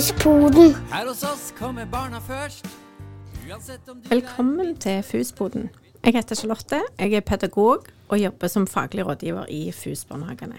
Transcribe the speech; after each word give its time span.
Fuspoden. 0.00 0.74
Her 0.92 1.08
hos 1.08 1.22
oss 1.22 1.54
kommer 1.58 1.84
barna 1.84 2.18
først. 2.18 2.66
Om 3.88 4.00
du 4.00 4.08
Velkommen 4.08 4.76
til 4.76 5.02
FUS-boden. 5.02 5.68
Jeg 6.04 6.14
heter 6.14 6.34
Charlotte, 6.34 6.80
jeg 6.98 7.12
er 7.12 7.20
pedagog 7.20 7.84
og 8.08 8.20
jobber 8.20 8.46
som 8.46 8.66
faglig 8.66 9.06
rådgiver 9.06 9.44
i 9.48 9.72
FUS-barnehagene. 9.72 10.56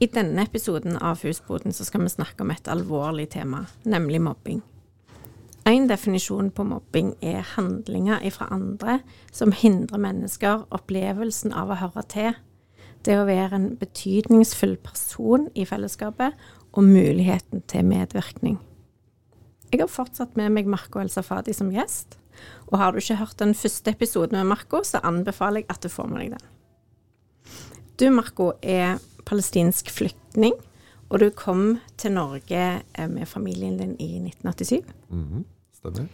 I 0.00 0.06
denne 0.06 0.42
episoden 0.42 0.96
av 0.96 1.16
FUS-boden 1.16 1.72
så 1.72 1.84
skal 1.84 2.02
vi 2.02 2.08
snakke 2.08 2.40
om 2.40 2.50
et 2.50 2.68
alvorlig 2.68 3.28
tema, 3.28 3.66
nemlig 3.84 4.22
mobbing. 4.22 4.62
En 5.66 5.88
definisjon 5.88 6.50
på 6.50 6.64
mobbing 6.64 7.14
er 7.22 7.44
handlinger 7.56 8.30
fra 8.30 8.48
andre 8.50 8.98
som 9.32 9.52
hindrer 9.52 9.98
mennesker 9.98 10.64
opplevelsen 10.70 11.52
av 11.52 11.68
å 11.68 11.80
høre 11.84 12.08
til, 12.08 12.32
det 13.04 13.20
å 13.20 13.28
være 13.28 13.56
en 13.56 13.76
betydningsfull 13.76 14.78
person 14.80 15.50
i 15.54 15.66
fellesskapet 15.68 16.32
og 16.74 16.84
muligheten 16.86 17.62
til 17.70 17.86
medvirkning. 17.86 18.58
Jeg 19.70 19.82
har 19.82 19.90
fortsatt 19.90 20.36
med 20.38 20.52
meg 20.54 20.68
Marco 20.70 21.00
El 21.02 21.10
Safadi 21.10 21.54
som 21.54 21.72
gjest. 21.74 22.18
Og 22.70 22.78
har 22.80 22.92
du 22.92 22.98
ikke 22.98 23.18
hørt 23.20 23.38
den 23.38 23.54
første 23.54 23.94
episoden 23.94 24.38
med 24.40 24.50
Marco, 24.50 24.82
så 24.82 25.00
anbefaler 25.06 25.62
jeg 25.62 25.70
at 25.70 25.82
du 25.82 25.90
får 25.92 26.10
med 26.10 26.24
deg 26.24 26.34
den. 26.34 26.48
Du, 27.94 28.08
Marco, 28.10 28.52
er 28.62 28.98
palestinsk 29.26 29.90
flyktning, 29.94 30.56
og 31.10 31.20
du 31.22 31.28
kom 31.30 31.78
til 32.00 32.16
Norge 32.16 32.64
eh, 32.82 33.08
med 33.10 33.28
familien 33.30 33.78
din 33.78 33.94
i 34.02 34.18
1987. 34.18 34.82
Mhm, 35.14 35.44
Stemmer. 35.78 36.10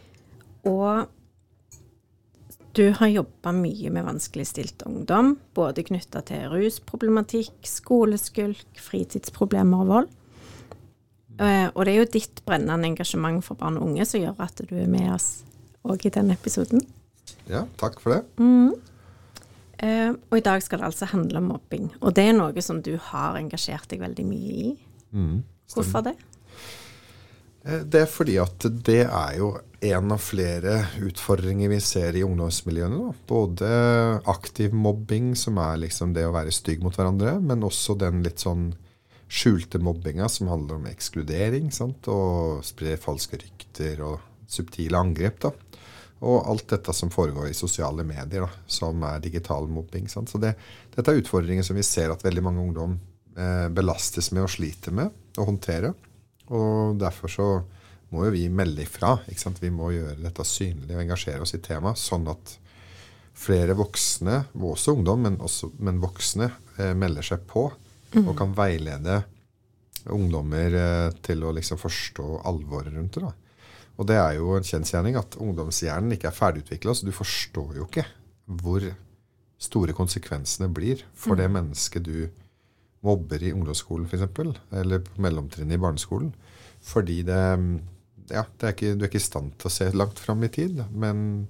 Og 0.69 1.09
du 2.77 2.85
har 3.01 3.09
jobba 3.11 3.53
mye 3.57 3.91
med 3.91 4.05
vanskeligstilt 4.07 4.85
ungdom, 4.87 5.39
både 5.57 5.83
knytta 5.89 6.21
til 6.29 6.45
rusproblematikk, 6.53 7.57
skoleskulk, 7.67 8.69
fritidsproblemer 8.79 9.83
og 9.85 9.95
vold. 9.95 10.11
Eh, 11.41 11.69
Og 11.75 11.85
det 11.87 11.95
er 11.95 11.99
jo 12.03 12.11
ditt 12.13 12.43
brennende 12.45 12.91
engasjement 12.91 13.41
for 13.45 13.57
barn 13.57 13.79
og 13.81 13.87
unge 13.89 14.05
som 14.07 14.21
gjør 14.21 14.41
at 14.45 14.61
du 14.69 14.75
er 14.77 14.91
med 14.91 15.09
oss 15.15 15.43
òg 15.89 16.05
i 16.05 16.13
denne 16.13 16.37
episoden. 16.37 16.83
Ja, 17.49 17.65
takk 17.81 18.01
for 18.03 18.13
det. 18.19 18.25
Eh, 19.81 20.11
Og 20.31 20.37
i 20.39 20.45
dag 20.45 20.63
skal 20.63 20.83
det 20.83 20.91
altså 20.91 21.09
handle 21.09 21.41
om 21.41 21.49
mobbing. 21.55 21.89
Og 22.03 22.13
det 22.15 22.27
er 22.29 22.37
noe 22.37 22.63
som 22.65 22.83
du 22.85 22.97
har 23.11 23.39
engasjert 23.41 23.89
deg 23.89 24.03
veldig 24.03 24.27
mye 24.29 24.53
i. 24.67 24.75
Mm, 25.17 25.41
Hvorfor 25.73 26.05
det? 26.05 26.17
Eh, 27.65 27.81
Det 27.89 28.03
er 28.03 28.07
fordi 28.07 28.37
at 28.43 28.59
det 28.85 29.07
er 29.07 29.37
jo 29.39 29.55
en 29.83 30.13
av 30.13 30.19
flere 30.21 30.87
utfordringer 31.01 31.69
vi 31.73 31.81
ser 31.81 32.13
i 32.17 32.23
ungdomsmiljøene. 32.23 32.99
Da. 33.07 33.15
Både 33.27 34.21
aktiv 34.29 34.75
mobbing, 34.75 35.35
som 35.35 35.57
er 35.57 35.79
liksom 35.87 36.13
det 36.13 36.27
å 36.29 36.33
være 36.37 36.53
stygg 36.53 36.83
mot 36.83 36.95
hverandre, 36.95 37.39
men 37.41 37.63
også 37.65 37.97
den 37.99 38.23
litt 38.23 38.39
sånn 38.45 38.75
skjulte 39.31 39.79
mobbinga 39.79 40.29
som 40.29 40.49
handler 40.51 40.81
om 40.81 40.87
ekskludering, 40.91 41.71
sant? 41.73 42.09
og 42.11 42.65
spre 42.67 42.97
falske 42.99 43.39
rykter 43.39 44.03
og 44.03 44.19
subtile 44.51 44.99
angrep. 44.99 45.39
da. 45.47 45.53
Og 46.27 46.49
alt 46.51 46.67
dette 46.69 46.93
som 46.93 47.13
foregår 47.13 47.49
i 47.49 47.57
sosiale 47.57 48.05
medier, 48.05 48.45
da, 48.45 48.65
som 48.67 49.03
er 49.07 49.23
digital 49.23 49.69
mobbing. 49.71 50.09
Sant? 50.11 50.33
Så 50.33 50.41
det, 50.43 50.57
dette 50.97 51.13
er 51.13 51.23
utfordringer 51.23 51.65
som 51.65 51.79
vi 51.79 51.87
ser 51.87 52.13
at 52.13 52.25
veldig 52.27 52.43
mange 52.45 52.65
ungdom 52.65 52.97
eh, 53.39 53.69
belastes 53.73 54.33
med 54.35 54.45
og 54.45 54.51
sliter 54.53 54.97
med 54.99 55.39
å 55.39 55.47
håndtere. 55.47 55.95
Og 56.51 56.99
derfor 57.01 57.33
så 57.33 57.47
må 58.11 58.27
jo 58.27 58.35
vi 58.35 58.49
melde 58.51 58.83
ifra. 58.83 59.15
Ikke 59.31 59.45
sant? 59.47 59.63
Vi 59.63 59.71
må 59.73 59.93
gjøre 59.95 60.19
dette 60.25 60.45
synlig 60.45 60.97
og 60.97 61.05
engasjere 61.05 61.47
oss 61.47 61.55
i 61.55 61.63
temaet, 61.63 62.03
sånn 62.03 62.27
at 62.35 62.57
flere 63.41 63.79
voksne, 63.79 64.43
og 64.59 64.75
også 64.75 64.99
ungdom, 64.99 65.23
men, 65.25 65.39
også, 65.41 65.71
men 65.79 66.03
voksne, 66.03 66.51
eh, 66.83 66.93
melder 66.99 67.31
seg 67.31 67.47
på 67.49 67.69
og 68.19 68.33
kan 68.39 68.55
veilede 68.57 69.21
ungdommer 70.11 70.77
eh, 70.81 71.13
til 71.25 71.45
å 71.45 71.53
liksom 71.55 71.79
forstå 71.81 72.41
alvoret 72.49 72.95
rundt 72.95 73.19
det. 73.19 73.29
da. 73.29 73.33
Og 74.01 74.09
det 74.09 74.17
er 74.17 74.39
jo 74.39 74.55
en 74.57 74.67
kjensgjerning 74.67 75.19
at 75.21 75.37
ungdomshjernen 75.41 76.17
ikke 76.17 76.31
er 76.31 76.37
ferdigutvikla, 76.37 76.95
så 76.97 77.07
du 77.07 77.13
forstår 77.13 77.81
jo 77.81 77.87
ikke 77.89 78.07
hvor 78.61 78.87
store 79.61 79.93
konsekvensene 79.95 80.71
blir 80.73 81.05
for 81.13 81.37
det 81.39 81.51
mennesket 81.53 82.07
du 82.07 82.31
mobber 83.05 83.43
i 83.45 83.53
ungdomsskolen 83.53 84.09
f.eks., 84.09 84.57
eller 84.81 85.05
på 85.05 85.21
mellomtrinnet 85.25 85.77
i 85.77 85.81
barneskolen. 85.81 86.33
Fordi 86.85 87.21
det, 87.29 87.41
ja, 88.33 88.45
det 88.57 88.67
er 88.67 88.75
ikke, 88.75 88.95
du 88.97 89.05
er 89.05 89.11
ikke 89.11 89.21
i 89.21 89.27
stand 89.27 89.53
til 89.61 89.69
å 89.69 89.75
se 89.75 89.91
langt 89.93 90.21
fram 90.21 90.45
i 90.45 90.53
tid. 90.53 90.81
Men 90.93 91.47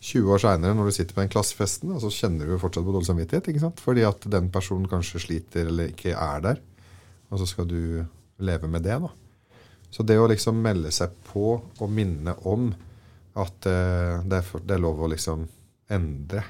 20 0.00 0.32
år 0.32 0.40
seinere, 0.40 0.76
når 0.76 0.88
du 0.88 0.94
sitter 0.96 1.16
på 1.16 1.20
den 1.20 1.32
klassefesten, 1.32 1.92
så 2.00 2.08
kjenner 2.14 2.48
du 2.48 2.54
jo 2.54 2.60
fortsatt 2.62 2.86
på 2.86 2.92
dårlig 2.94 3.08
samvittighet. 3.10 3.50
ikke 3.52 3.62
sant? 3.66 3.82
Fordi 3.84 4.04
at 4.08 4.24
den 4.32 4.48
personen 4.52 4.88
kanskje 4.88 5.20
sliter 5.26 5.68
eller 5.68 5.90
ikke 5.92 6.14
er 6.16 6.46
der. 6.46 6.62
Og 7.28 7.42
så 7.42 7.48
skal 7.50 7.68
du 7.68 8.06
leve 8.40 8.70
med 8.70 8.86
det. 8.86 8.96
da. 9.02 9.10
Så 9.92 10.06
det 10.06 10.16
å 10.18 10.28
liksom 10.30 10.62
melde 10.64 10.92
seg 10.94 11.12
på 11.28 11.58
og 11.60 11.92
minne 11.92 12.32
om 12.48 12.70
at 13.40 13.68
uh, 13.68 14.22
det, 14.24 14.40
er 14.40 14.46
for, 14.46 14.64
det 14.64 14.76
er 14.76 14.82
lov 14.82 15.04
å 15.04 15.10
liksom 15.12 15.44
endre 15.92 16.46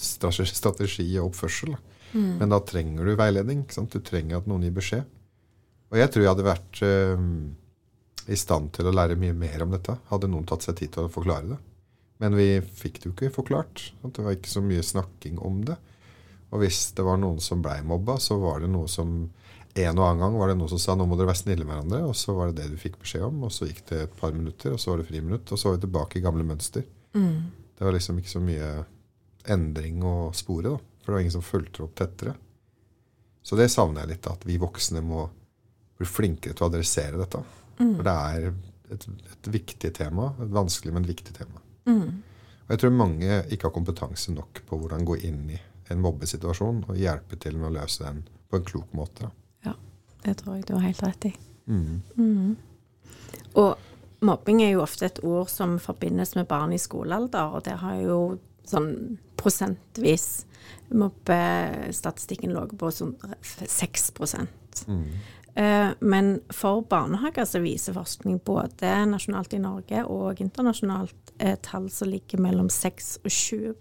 strategi, 0.00 1.10
og 1.18 1.34
oppførsel. 1.34 1.74
Da. 1.76 1.82
Men 2.40 2.54
da 2.54 2.62
trenger 2.64 3.04
du 3.04 3.12
veiledning. 3.18 3.66
ikke 3.66 3.76
sant? 3.76 3.92
Du 3.92 4.00
trenger 4.00 4.40
at 4.40 4.48
noen 4.48 4.64
gir 4.64 4.74
beskjed. 4.76 5.04
Og 5.92 6.00
jeg 6.00 6.10
tror 6.10 6.24
jeg 6.24 6.32
hadde 6.32 6.48
vært 6.48 6.82
uh, 6.86 7.28
i 8.32 8.40
stand 8.40 8.72
til 8.74 8.88
å 8.88 8.94
lære 8.94 9.18
mye 9.20 9.36
mer 9.36 9.66
om 9.66 9.74
dette. 9.74 10.00
Hadde 10.08 10.30
noen 10.32 10.48
tatt 10.48 10.64
seg 10.64 10.78
tid 10.80 10.96
til 10.96 11.06
å 11.06 11.12
forklare 11.12 11.52
det. 11.52 11.64
Men 12.22 12.36
vi 12.38 12.48
fikk 12.64 13.00
det 13.00 13.10
jo 13.10 13.14
ikke 13.14 13.34
forklart. 13.34 13.90
Det 14.02 14.24
var 14.24 14.36
ikke 14.36 14.52
så 14.52 14.62
mye 14.64 14.84
snakking 14.84 15.40
om 15.44 15.60
det. 15.68 15.76
Og 16.54 16.62
hvis 16.62 16.92
det 16.96 17.04
var 17.04 17.18
noen 17.20 17.42
som 17.44 17.60
blei 17.64 17.80
mobba, 17.84 18.16
så 18.22 18.38
var 18.40 18.62
det 18.62 18.70
noe 18.72 18.88
som 18.90 19.18
En 19.76 19.98
og 20.00 20.06
annen 20.06 20.22
gang 20.22 20.36
var 20.40 20.48
det 20.48 20.54
noen 20.56 20.70
som 20.72 20.78
sa 20.80 20.94
nå 20.96 21.04
må 21.04 21.18
dere 21.20 21.28
være 21.28 21.36
snille 21.42 21.66
med 21.68 21.74
hverandre, 21.74 21.98
og 22.08 22.14
så 22.16 22.32
var 22.32 22.48
det 22.48 22.62
det 22.62 22.70
du 22.72 22.78
fikk 22.80 22.94
beskjed 23.02 23.26
om. 23.26 23.42
Og 23.44 23.50
så 23.52 23.66
gikk 23.68 23.82
det 23.90 23.98
et 24.06 24.14
par 24.16 24.32
minutter, 24.32 24.72
og 24.72 24.80
så 24.80 24.94
var 24.94 25.02
det 25.02 25.08
friminutt, 25.10 25.52
og 25.52 25.60
så 25.60 25.68
var 25.68 25.74
vi 25.76 25.82
tilbake 25.82 26.16
i 26.16 26.22
gamle 26.24 26.46
mønster. 26.48 26.86
Det 27.76 27.84
var 27.84 27.92
liksom 27.92 28.16
ikke 28.22 28.32
så 28.32 28.40
mye 28.40 28.70
endring 29.52 30.00
å 30.00 30.14
spore, 30.32 30.72
da. 30.72 30.78
For 31.02 31.10
det 31.12 31.16
var 31.18 31.26
ingen 31.26 31.34
som 31.36 31.44
fulgte 31.44 31.84
opp 31.84 31.92
tettere. 32.00 32.32
Så 33.44 33.60
det 33.60 33.68
savner 33.68 34.06
jeg 34.06 34.14
litt, 34.14 34.30
at 34.32 34.48
vi 34.48 34.56
voksne 34.64 35.04
må 35.04 35.26
bli 36.00 36.08
flinkere 36.08 36.56
til 36.56 36.64
å 36.64 36.70
adressere 36.72 37.20
dette. 37.20 37.44
For 37.98 38.08
det 38.08 38.16
er 38.32 38.48
et, 38.96 39.06
et 39.36 39.52
viktig 39.60 39.92
tema. 40.00 40.30
Et 40.40 40.56
vanskelig, 40.56 40.96
men 40.96 41.04
viktig 41.12 41.36
tema. 41.36 41.60
Og 42.66 42.70
jeg 42.74 42.82
tror 42.82 42.94
mange 42.98 43.42
ikke 43.54 43.68
har 43.68 43.74
kompetanse 43.74 44.34
nok 44.34 44.62
på 44.66 44.78
hvordan 44.80 45.06
gå 45.06 45.18
inn 45.28 45.44
i 45.54 45.58
en 45.92 46.00
mobbesituasjon 46.02 46.82
og 46.88 46.98
hjelpe 46.98 47.38
til 47.38 47.58
med 47.60 47.70
å 47.70 47.74
løse 47.76 48.02
den 48.02 48.24
på 48.50 48.58
en 48.58 48.66
klok 48.66 48.94
måte. 48.96 49.30
Ja, 49.66 49.76
det 50.24 50.38
tror 50.40 50.56
jeg 50.56 50.66
du 50.66 50.74
har 50.74 50.88
helt 50.88 51.04
rett 51.04 51.28
i. 51.30 51.32
Mm. 51.66 52.56
Og 53.54 54.24
mobbing 54.26 54.64
er 54.64 54.74
jo 54.74 54.82
ofte 54.82 55.06
et 55.06 55.22
ord 55.22 55.50
som 55.50 55.78
forbindes 55.82 56.34
med 56.38 56.48
barn 56.50 56.74
i 56.74 56.80
skolealder, 56.82 57.54
og 57.54 57.64
det 57.68 57.78
har 57.82 58.02
jo 58.02 58.20
sånn 58.66 58.92
prosentvis 59.38 60.44
Mobbestatistikken 60.86 62.52
lå 62.54 62.64
på 62.78 62.90
sånn 62.94 63.12
6 63.42 64.10
Eh, 65.56 65.90
Men 66.00 66.40
for 66.50 66.82
barnehager 66.82 67.44
så 67.44 67.62
viser 67.62 67.96
forskning 67.96 68.40
både 68.44 68.90
nasjonalt 69.08 69.54
i 69.56 69.62
Norge 69.62 70.02
og 70.04 70.40
internasjonalt 70.40 71.25
eh, 71.38 71.56
tall 71.62 71.90
som 71.90 72.08
ligger 72.08 72.40
mellom 72.42 72.68
6 72.72 73.18
og 73.24 73.30
20 73.30 73.74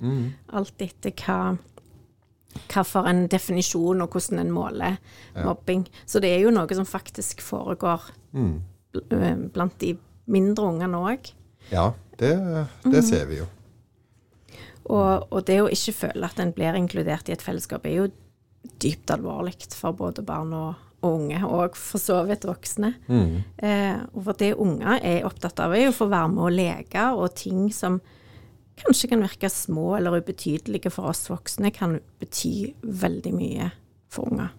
mm. 0.00 0.32
Alt 0.52 0.82
etter 0.82 1.12
hva 1.22 1.58
hva 2.68 2.82
for 2.84 3.08
en 3.08 3.22
definisjon 3.32 4.02
og 4.04 4.12
hvordan 4.12 4.42
en 4.42 4.50
måler 4.52 4.98
mobbing. 5.46 5.86
Så 6.04 6.20
det 6.20 6.34
er 6.34 6.42
jo 6.44 6.50
noe 6.52 6.68
som 6.76 6.84
faktisk 6.84 7.40
foregår 7.40 8.10
bl- 8.92 9.14
eh, 9.16 9.36
blant 9.54 9.78
de 9.80 9.94
mindre 10.26 10.66
ungene 10.68 11.00
òg. 11.00 11.32
Ja, 11.70 11.92
det, 12.18 12.34
det 12.84 13.04
ser 13.04 13.24
vi 13.30 13.38
jo. 13.38 13.46
Og, 14.84 15.32
og 15.32 15.46
det 15.46 15.60
å 15.62 15.70
ikke 15.70 15.94
føle 15.94 16.26
at 16.28 16.40
en 16.42 16.52
blir 16.52 16.76
inkludert 16.76 17.28
i 17.28 17.32
et 17.32 17.42
fellesskap, 17.42 17.86
er 17.86 18.02
jo 18.02 18.08
dypt 18.82 19.10
alvorlig 19.14 19.54
for 19.72 19.94
både 19.96 20.22
barn 20.26 20.52
og, 20.52 20.74
og 21.02 21.18
unge, 21.18 21.38
og 21.46 21.76
for 21.76 21.98
så 21.98 22.20
vidt 22.28 22.46
voksne. 22.46 22.94
Eh, 23.58 23.98
og 24.14 24.24
for 24.28 24.38
det 24.38 24.54
unger 24.54 25.00
er 25.02 25.26
opptatt 25.26 25.60
av, 25.60 25.74
er 25.74 25.90
å 25.90 25.94
få 25.96 26.06
være 26.10 26.32
med 26.34 26.44
å 26.46 26.52
leke, 26.54 27.06
og 27.18 27.34
ting 27.38 27.66
som 27.74 28.00
kanskje 28.82 29.10
kan 29.12 29.22
virke 29.22 29.50
små 29.52 29.96
eller 29.98 30.16
ubetydelige 30.22 30.90
for 30.94 31.10
oss 31.10 31.26
voksne, 31.30 31.72
kan 31.74 31.98
bety 32.22 32.72
veldig 32.82 33.34
mye 33.34 33.68
for 34.12 34.30
unger. 34.30 34.54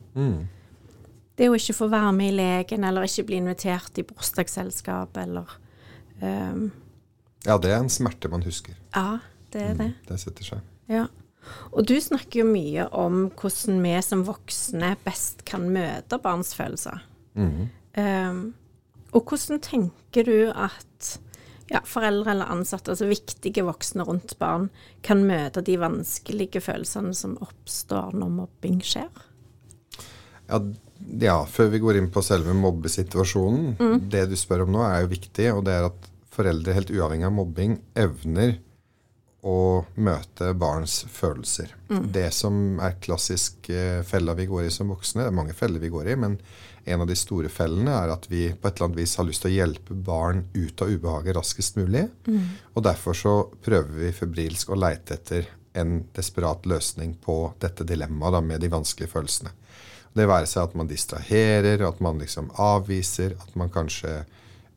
Det 1.34 1.50
å 1.50 1.56
ikke 1.58 1.74
få 1.74 1.88
være 1.90 2.12
med 2.14 2.34
i 2.34 2.38
leken, 2.38 2.84
eller 2.86 3.08
ikke 3.08 3.26
bli 3.32 3.40
invitert 3.42 3.98
i 3.98 4.06
bursdagsselskap, 4.06 5.18
eller 5.18 5.56
um, 6.22 6.68
Ja, 7.48 7.58
det 7.58 7.72
er 7.74 7.80
en 7.82 7.90
smerte 7.92 8.30
man 8.32 8.46
husker. 8.46 8.78
Ja, 8.94 9.20
det 9.52 9.62
er 9.72 9.80
det. 9.80 9.90
Det 10.08 10.20
setter 10.22 10.46
seg. 10.54 10.62
Ja. 10.92 11.08
Og 11.74 11.88
du 11.90 11.96
snakker 12.02 12.44
jo 12.44 12.50
mye 12.50 12.88
om 12.96 13.28
hvordan 13.40 13.82
vi 13.84 13.94
som 14.06 14.24
voksne 14.28 14.94
best 15.06 15.44
kan 15.50 15.68
møte 15.74 16.20
barns 16.24 16.54
følelser. 16.58 17.04
Ehm, 17.38 18.44
og 19.14 19.30
hvordan 19.30 19.62
tenker 19.64 20.28
du 20.28 20.38
at 20.50 21.18
ja, 21.72 21.82
foreldre 21.88 22.34
eller 22.34 22.52
ansatte, 22.54 22.94
altså 22.94 23.10
viktige 23.10 23.66
voksne 23.66 24.06
rundt 24.08 24.36
barn, 24.42 24.70
kan 25.06 25.24
møte 25.28 25.64
de 25.66 25.78
vanskelige 25.82 26.62
følelsene 26.64 27.14
som 27.18 27.38
oppstår 27.44 28.16
når 28.18 28.34
mobbing 28.42 28.82
skjer? 28.86 29.12
Ja, 30.50 30.60
ja, 31.24 31.38
før 31.50 31.72
vi 31.74 31.82
går 31.84 32.00
inn 32.00 32.10
på 32.12 32.22
selve 32.24 32.54
mobbesituasjonen 32.56 34.02
Det 34.12 34.26
du 34.28 34.36
spør 34.40 34.66
om 34.66 34.74
nå, 34.76 34.82
er 34.86 35.04
jo 35.04 35.14
viktig, 35.16 35.48
og 35.56 35.64
det 35.68 35.78
er 35.78 35.88
at 35.88 36.10
foreldre, 36.34 36.76
helt 36.76 36.92
uavhengig 36.94 37.28
av 37.30 37.36
mobbing, 37.36 37.78
evner 38.00 38.58
å 39.44 39.84
møte 40.00 40.54
barns 40.56 41.02
følelser. 41.12 41.74
Det 41.88 42.30
som 42.32 42.80
er 42.80 42.96
klassisk 43.04 43.68
eh, 43.70 44.00
fella 44.08 44.36
vi 44.38 44.48
går 44.48 44.70
i 44.70 44.72
som 44.72 44.94
voksne, 44.94 45.26
det 45.26 45.32
er 45.34 45.36
mange 45.36 45.56
feller 45.58 45.84
vi 45.84 45.92
går 45.92 46.14
i, 46.14 46.16
men 46.20 46.38
en 46.86 47.04
av 47.04 47.08
de 47.08 47.16
store 47.16 47.52
fellene 47.52 47.92
er 47.92 48.12
at 48.12 48.28
vi 48.32 48.46
på 48.52 48.68
et 48.68 48.78
eller 48.78 48.90
annet 48.90 49.02
vis 49.02 49.16
har 49.20 49.28
lyst 49.28 49.44
til 49.44 49.52
å 49.52 49.58
hjelpe 49.58 49.96
barn 49.96 50.46
ut 50.54 50.84
av 50.84 50.92
ubehaget 50.92 51.36
raskest 51.38 51.80
mulig. 51.80 52.06
Og 52.74 52.84
derfor 52.84 53.16
så 53.16 53.36
prøver 53.64 54.00
vi 54.00 54.16
febrilsk 54.16 54.72
å 54.72 54.80
leite 54.80 55.16
etter 55.16 55.48
en 55.80 56.02
desperat 56.16 56.68
løsning 56.70 57.16
på 57.24 57.38
dette 57.60 57.88
dilemmaet 57.88 58.44
med 58.44 58.62
de 58.62 58.72
vanskelige 58.72 59.12
følelsene. 59.12 59.54
Det 60.14 60.28
være 60.30 60.46
seg 60.50 60.68
at 60.68 60.76
man 60.78 60.90
distraherer, 60.90 61.82
at 61.88 62.00
man 62.04 62.20
liksom 62.22 62.52
avviser, 62.62 63.34
at 63.42 63.56
man 63.58 63.72
kanskje 63.74 64.22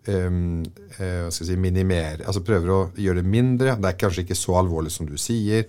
um, 0.09 0.65
uh, 0.99 1.29
skal 1.33 1.49
si, 1.49 1.57
minimere 1.61 2.27
Altså 2.27 2.43
prøver 2.47 2.73
å 2.73 2.81
gjøre 3.01 3.23
det 3.23 3.31
mindre. 3.31 3.77
Det 3.81 3.91
er 3.91 4.01
kanskje 4.01 4.25
ikke 4.25 4.39
så 4.39 4.57
alvorlig 4.61 4.93
som 4.95 5.09
du 5.09 5.17
sier. 5.21 5.67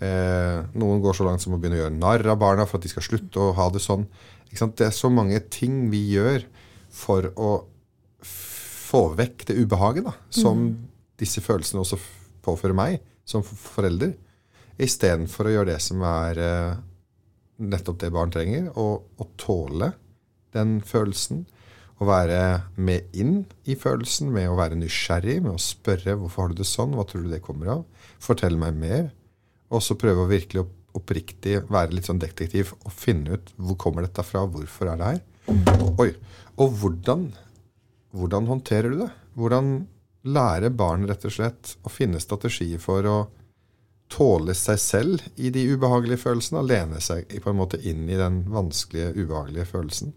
Uh, 0.00 0.66
noen 0.80 1.02
går 1.04 1.18
så 1.18 1.26
langt 1.26 1.44
som 1.44 1.54
å 1.56 1.60
begynne 1.60 1.78
å 1.80 1.82
gjøre 1.84 1.98
narr 1.98 2.26
av 2.32 2.40
barna 2.40 2.66
for 2.68 2.80
at 2.80 2.86
de 2.86 2.92
skal 2.92 3.06
slutte 3.06 3.42
å 3.42 3.54
ha 3.58 3.68
det 3.72 3.82
sånn. 3.84 4.06
Det 4.50 4.86
er 4.86 4.94
så 4.94 5.10
mange 5.12 5.38
ting 5.52 5.84
vi 5.92 6.02
gjør 6.16 6.46
for 6.90 7.28
å 7.38 7.50
få 8.90 9.04
vekk 9.14 9.46
det 9.50 9.60
ubehaget 9.60 10.08
da, 10.08 10.16
som 10.34 10.64
disse 11.20 11.42
følelsene 11.44 11.84
også 11.84 12.00
påfører 12.42 12.74
meg 12.74 12.96
som 13.28 13.44
forelder, 13.44 14.16
istedenfor 14.80 15.46
å 15.46 15.52
gjøre 15.54 15.74
det 15.74 15.80
som 15.84 16.02
er 16.08 16.40
uh, 16.40 16.80
nettopp 17.60 18.00
det 18.02 18.10
barn 18.14 18.32
trenger, 18.34 18.70
å 18.74 19.28
tåle 19.38 19.92
den 20.56 20.80
følelsen. 20.82 21.44
Å 22.00 22.08
være 22.08 22.40
med 22.80 23.12
inn 23.12 23.42
i 23.68 23.76
følelsen, 23.76 24.30
med 24.32 24.48
å 24.48 24.56
være 24.56 24.78
nysgjerrig, 24.80 25.40
med 25.44 25.52
å 25.52 25.60
spørre 25.60 26.16
hvorfor 26.16 26.46
har 26.46 26.52
du 26.52 26.62
det 26.62 26.68
sånn, 26.68 26.94
hva 26.96 27.04
tror 27.08 27.26
du 27.26 27.32
det 27.32 27.42
kommer 27.44 27.74
av? 27.74 27.82
Fortell 28.22 28.56
meg 28.60 28.78
mer. 28.80 29.10
Og 29.70 29.84
så 29.84 29.98
prøve 30.00 30.24
å 30.24 30.30
virkelig 30.30 30.64
opp, 30.64 30.76
oppriktig 30.96 31.60
være 31.70 31.94
litt 31.94 32.08
sånn 32.08 32.18
detektiv 32.18 32.72
og 32.80 32.90
finne 32.90 33.36
ut 33.36 33.52
hvor 33.60 33.76
kommer 33.78 34.02
dette 34.02 34.24
fra, 34.26 34.42
hvorfor 34.42 34.90
er 34.90 34.98
det 34.98 35.10
her? 35.12 35.20
Oi. 36.02 36.08
Og 36.58 36.72
hvordan, 36.80 37.28
hvordan 38.16 38.48
håndterer 38.50 38.90
du 38.90 39.04
det? 39.04 39.10
Hvordan 39.38 39.68
lære 40.26 40.72
barn 40.74 41.06
rett 41.08 41.24
og 41.24 41.36
slett 41.36 41.76
å 41.86 41.92
finne 41.92 42.20
strategier 42.20 42.80
for 42.82 43.06
å 43.06 43.18
tåle 44.10 44.56
seg 44.58 44.80
selv 44.82 45.28
i 45.38 45.52
de 45.54 45.62
ubehagelige 45.70 46.24
følelsene, 46.24 46.64
lene 46.66 46.98
seg 47.04 47.30
på 47.30 47.52
en 47.52 47.60
måte 47.60 47.78
inn 47.86 48.08
i 48.10 48.18
den 48.18 48.42
vanskelige, 48.50 49.14
ubehagelige 49.14 49.68
følelsen. 49.70 50.12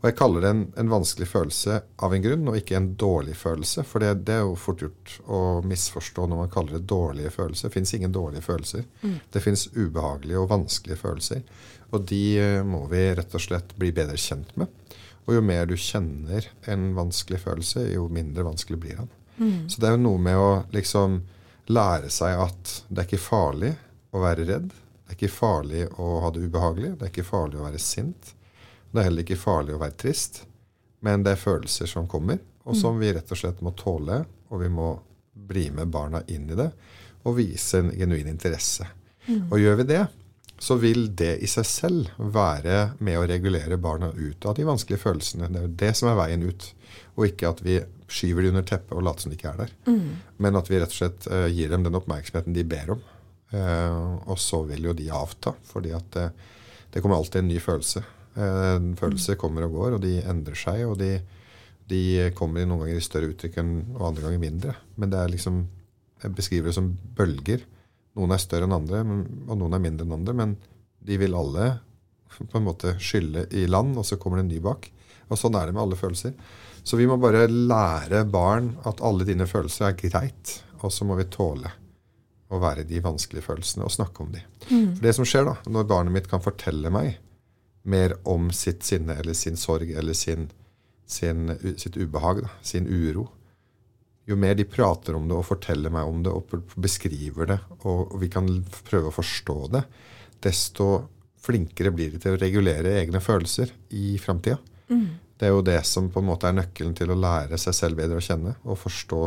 Og 0.00 0.06
jeg 0.08 0.16
kaller 0.16 0.44
det 0.44 0.50
en, 0.54 0.62
en 0.80 0.92
vanskelig 0.94 1.26
følelse 1.28 1.74
av 2.00 2.14
en 2.16 2.22
grunn, 2.24 2.46
og 2.48 2.56
ikke 2.56 2.78
en 2.78 2.88
dårlig 2.96 3.34
følelse. 3.36 3.84
For 3.84 4.00
det, 4.00 4.14
det 4.28 4.38
er 4.38 4.46
jo 4.48 4.54
fort 4.56 4.80
gjort 4.80 5.16
å 5.28 5.40
misforstå 5.68 6.24
når 6.24 6.40
man 6.40 6.52
kaller 6.54 6.78
det 6.78 6.88
dårlige 6.88 7.32
følelser. 7.34 7.68
Det 7.68 7.76
fins 7.76 7.92
ingen 7.98 8.14
dårlige 8.14 8.46
følelser. 8.46 8.86
Det 9.32 9.42
fins 9.44 9.66
ubehagelige 9.76 10.40
og 10.40 10.48
vanskelige 10.54 11.02
følelser. 11.02 11.44
Og 11.92 12.08
de 12.08 12.22
eh, 12.40 12.62
må 12.64 12.86
vi 12.88 13.04
rett 13.18 13.36
og 13.36 13.44
slett 13.44 13.76
bli 13.76 13.92
bedre 13.92 14.16
kjent 14.16 14.56
med. 14.56 14.72
Og 15.28 15.36
jo 15.36 15.44
mer 15.44 15.68
du 15.68 15.76
kjenner 15.76 16.48
en 16.72 16.90
vanskelig 16.96 17.42
følelse, 17.44 17.84
jo 17.92 18.08
mindre 18.08 18.46
vanskelig 18.48 18.80
blir 18.80 19.02
den. 19.02 19.12
Så 19.68 19.80
det 19.80 19.88
er 19.90 19.98
jo 19.98 20.04
noe 20.06 20.20
med 20.20 20.36
å 20.40 20.50
liksom 20.72 21.20
lære 21.70 22.08
seg 22.12 22.40
at 22.40 22.72
det 22.88 23.02
er 23.02 23.08
ikke 23.08 23.22
farlig 23.28 23.74
å 24.16 24.24
være 24.24 24.48
redd. 24.48 24.72
Det 24.72 25.12
er 25.12 25.18
ikke 25.18 25.34
farlig 25.34 25.86
å 26.00 26.08
ha 26.24 26.32
det 26.32 26.42
ubehagelig. 26.48 26.96
Det 26.96 27.06
er 27.06 27.12
ikke 27.12 27.28
farlig 27.28 27.60
å 27.60 27.68
være 27.68 27.82
sint. 27.82 28.32
Det 28.90 29.00
er 29.00 29.08
heller 29.08 29.26
ikke 29.26 29.40
farlig 29.40 29.76
å 29.76 29.82
være 29.82 29.98
trist. 30.00 30.44
Men 31.06 31.24
det 31.24 31.34
er 31.34 31.40
følelser 31.40 31.88
som 31.88 32.08
kommer, 32.10 32.40
og 32.68 32.76
som 32.76 32.98
vi 33.00 33.12
rett 33.14 33.30
og 33.32 33.38
slett 33.38 33.62
må 33.64 33.72
tåle. 33.78 34.22
Og 34.50 34.60
vi 34.60 34.68
må 34.72 34.92
bli 35.32 35.70
med 35.72 35.88
barna 35.88 36.20
inn 36.28 36.50
i 36.50 36.58
det 36.58 36.70
og 37.28 37.36
vise 37.36 37.78
en 37.78 37.90
genuin 37.92 38.28
interesse. 38.30 38.86
Og 39.52 39.60
gjør 39.60 39.76
vi 39.82 39.86
det, 39.92 40.00
så 40.60 40.76
vil 40.80 41.06
det 41.16 41.38
i 41.40 41.48
seg 41.48 41.66
selv 41.68 42.10
være 42.18 42.92
med 43.00 43.16
å 43.16 43.26
regulere 43.28 43.78
barna 43.80 44.10
ut 44.12 44.44
av 44.44 44.56
de 44.58 44.66
vanskelige 44.68 45.00
følelsene. 45.00 45.48
Det 45.48 45.60
er 45.60 45.66
jo 45.66 45.78
det 45.82 45.92
som 45.96 46.10
er 46.10 46.18
veien 46.18 46.44
ut. 46.44 46.66
Og 47.16 47.26
ikke 47.30 47.52
at 47.54 47.62
vi 47.64 47.78
skyver 48.10 48.44
de 48.44 48.52
under 48.52 48.66
teppet 48.66 48.92
og 48.96 49.04
later 49.06 49.24
som 49.24 49.32
de 49.32 49.38
ikke 49.38 49.52
er 49.54 49.62
der. 49.62 49.74
Men 50.36 50.58
at 50.60 50.68
vi 50.68 50.80
rett 50.80 50.92
og 50.92 50.98
slett 50.98 51.28
uh, 51.30 51.46
gir 51.48 51.72
dem 51.72 51.86
den 51.86 51.96
oppmerksomheten 51.96 52.56
de 52.56 52.66
ber 52.68 52.96
om. 52.96 53.04
Uh, 53.54 54.20
og 54.30 54.38
så 54.38 54.62
vil 54.68 54.90
jo 54.90 54.96
de 54.96 55.08
avta, 55.14 55.54
fordi 55.66 55.94
at 55.96 56.18
uh, 56.20 56.56
det 56.92 57.00
kommer 57.00 57.16
alltid 57.16 57.40
en 57.40 57.52
ny 57.54 57.60
følelse. 57.62 58.04
Eh, 58.40 58.76
en 58.76 58.94
følelse 58.98 59.36
kommer 59.40 59.66
og 59.66 59.76
går, 59.76 59.96
og 59.96 60.04
de 60.04 60.16
endrer 60.22 60.58
seg. 60.58 60.84
Og 60.88 60.96
de, 61.00 61.12
de 61.90 62.30
kommer 62.38 62.64
noen 62.66 62.84
ganger 62.84 63.00
i 63.00 63.04
større 63.04 63.32
uttrykk 63.32 63.60
enn 63.62 63.74
og 63.96 64.08
andre 64.10 64.26
ganger 64.26 64.42
mindre. 64.46 64.78
Men 64.96 65.12
det 65.12 65.20
er 65.20 65.36
liksom 65.36 65.66
Jeg 66.20 66.34
beskriver 66.36 66.68
det 66.68 66.76
som 66.76 66.90
bølger. 67.16 67.62
Noen 68.18 68.34
er 68.34 68.40
større 68.42 68.66
enn 68.66 68.76
andre, 68.76 68.98
og 69.00 69.54
noen 69.56 69.72
er 69.72 69.80
mindre 69.80 70.04
enn 70.04 70.18
andre. 70.18 70.34
Men 70.36 70.50
de 71.00 71.16
vil 71.16 71.36
alle 71.36 71.70
på 72.36 72.58
en 72.58 72.66
måte 72.66 72.92
skylle 73.00 73.46
i 73.56 73.64
land, 73.66 73.96
og 73.96 74.04
så 74.04 74.18
kommer 74.20 74.36
det 74.36 74.44
en 74.44 74.50
ny 74.52 74.58
bak. 74.60 74.90
Og 75.30 75.40
sånn 75.40 75.56
er 75.56 75.70
det 75.70 75.72
med 75.72 75.80
alle 75.86 75.96
følelser. 75.96 76.34
Så 76.84 76.98
vi 77.00 77.06
må 77.08 77.16
bare 77.20 77.46
lære 77.48 78.26
barn 78.28 78.74
at 78.88 79.00
alle 79.00 79.24
dine 79.24 79.48
følelser 79.48 79.88
er 79.88 79.96
greit, 79.96 80.52
og 80.84 80.92
så 80.92 81.08
må 81.08 81.16
vi 81.16 81.28
tåle 81.32 81.72
å 82.50 82.60
være 82.60 82.84
i 82.84 82.90
de 82.90 83.00
vanskelige 83.00 83.46
følelsene 83.46 83.86
og 83.86 83.94
snakke 83.94 84.24
om 84.24 84.32
de. 84.34 84.44
For 84.68 85.04
det 85.06 85.16
som 85.16 85.28
skjer 85.28 85.48
da, 85.48 85.56
når 85.72 85.88
barnet 85.88 86.16
mitt 86.18 86.28
kan 86.28 86.44
fortelle 86.44 86.92
meg 86.92 87.16
mer 87.82 88.16
om 88.28 88.50
sitt 88.52 88.84
sinne 88.84 89.16
eller 89.20 89.36
sin 89.36 89.56
sorg 89.56 89.90
eller 89.90 90.16
sin, 90.16 90.48
sin, 91.06 91.50
sitt 91.76 91.96
ubehag, 91.96 92.42
da, 92.44 92.50
sin 92.62 92.88
uro, 92.88 93.28
jo 94.28 94.36
mer 94.36 94.54
de 94.54 94.66
prater 94.68 95.16
om 95.16 95.28
det 95.28 95.38
og 95.38 95.48
forteller 95.48 95.92
meg 95.92 96.08
om 96.08 96.20
det 96.22 96.32
og 96.34 96.52
beskriver 96.76 97.54
det, 97.54 97.58
og, 97.80 98.12
og 98.12 98.18
vi 98.22 98.28
kan 98.32 98.48
prøve 98.86 99.10
å 99.10 99.16
forstå 99.16 99.56
det, 99.74 99.84
desto 100.44 100.90
flinkere 101.40 101.92
blir 101.94 102.12
de 102.12 102.20
til 102.20 102.36
å 102.36 102.40
regulere 102.40 102.98
egne 103.00 103.20
følelser 103.24 103.72
i 103.96 104.18
framtida. 104.20 104.60
Det 105.40 105.48
er 105.48 105.54
jo 105.54 105.64
det 105.64 105.78
som 105.88 106.10
på 106.12 106.20
en 106.20 106.28
måte 106.28 106.50
er 106.50 106.58
nøkkelen 106.58 106.92
til 106.98 107.12
å 107.12 107.16
lære 107.16 107.56
seg 107.58 107.76
selv 107.76 107.96
bedre 107.96 108.20
å 108.20 108.24
kjenne 108.24 108.58
og 108.60 108.76
forstå 108.76 109.22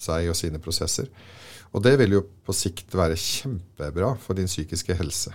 seg 0.00 0.30
og 0.30 0.38
sine 0.38 0.60
prosesser. 0.64 1.10
Og 1.76 1.84
det 1.84 1.98
vil 2.00 2.16
jo 2.16 2.22
på 2.46 2.54
sikt 2.56 2.94
være 2.96 3.18
kjempebra 3.20 4.14
for 4.22 4.38
din 4.38 4.48
psykiske 4.48 4.96
helse. 4.96 5.34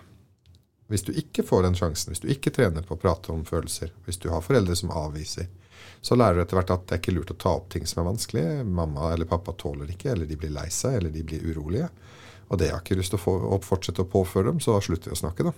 Hvis 0.94 1.07
du 1.07 1.12
ikke 1.18 1.42
får 1.42 1.63
den 1.66 1.75
sjansen, 1.78 2.13
hvis 2.13 2.22
du 2.22 2.30
ikke 2.30 2.51
trener 2.54 2.86
på 2.86 2.94
å 2.94 3.02
prate 3.02 3.33
om 3.33 3.42
følelser, 3.47 3.90
hvis 4.06 4.19
du 4.21 4.28
har 4.30 4.44
foreldre 4.45 4.76
som 4.78 4.92
avviser, 4.94 5.47
så 6.06 6.14
lærer 6.19 6.38
du 6.38 6.44
etter 6.44 6.59
hvert 6.59 6.73
at 6.76 6.83
det 6.85 6.94
er 6.94 7.02
ikke 7.02 7.16
lurt 7.16 7.31
å 7.33 7.38
ta 7.40 7.56
opp 7.57 7.71
ting 7.73 7.88
som 7.90 8.04
er 8.04 8.12
vanskelig. 8.12 8.44
Mamma 8.68 9.09
eller 9.14 9.26
pappa 9.26 9.56
tåler 9.57 9.90
ikke, 9.90 10.12
eller 10.14 10.30
de 10.30 10.38
blir 10.38 10.54
lei 10.54 10.68
seg, 10.69 11.00
eller 11.00 11.14
de 11.14 11.23
blir 11.26 11.45
urolige. 11.50 11.88
Og 12.52 12.59
det 12.59 12.69
har 12.69 12.78
jeg 12.78 12.85
ikke 12.85 12.97
lyst 13.00 13.16
til 13.16 13.18
å, 13.18 13.23
få, 13.23 13.33
å 13.56 13.59
fortsette 13.64 14.04
å 14.04 14.09
påføre 14.14 14.52
dem, 14.52 14.59
så 14.62 14.76
da 14.76 14.83
slutter 14.85 15.09
vi 15.09 15.18
å 15.18 15.21
snakke, 15.23 15.47
da. 15.50 15.54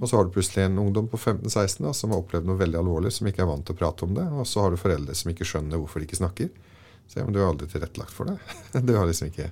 Og 0.00 0.08
så 0.08 0.18
har 0.18 0.26
du 0.26 0.32
plutselig 0.34 0.64
en 0.68 0.78
ungdom 0.82 1.08
på 1.10 1.18
15-16 1.18 1.84
da, 1.86 1.92
som 1.96 2.14
har 2.14 2.22
opplevd 2.22 2.46
noe 2.46 2.60
veldig 2.60 2.78
alvorlig, 2.80 3.12
som 3.16 3.26
ikke 3.30 3.42
er 3.44 3.50
vant 3.50 3.66
til 3.66 3.74
å 3.74 3.80
prate 3.80 4.06
om 4.06 4.14
det. 4.16 4.26
Og 4.34 4.46
så 4.48 4.64
har 4.64 4.70
du 4.70 4.80
foreldre 4.80 5.14
som 5.18 5.34
ikke 5.34 5.46
skjønner 5.46 5.82
hvorfor 5.82 6.02
de 6.02 6.08
ikke 6.08 6.20
snakker. 6.20 6.50
Så 7.10 7.18
ja, 7.18 7.26
men 7.26 7.34
du 7.34 7.42
har 7.42 7.50
aldri 7.50 7.66
tilrettelagt 7.70 8.14
for 8.14 8.30
det. 8.30 8.38
Du 8.86 8.94
har 8.94 9.06
liksom 9.10 9.30
ikke 9.30 9.50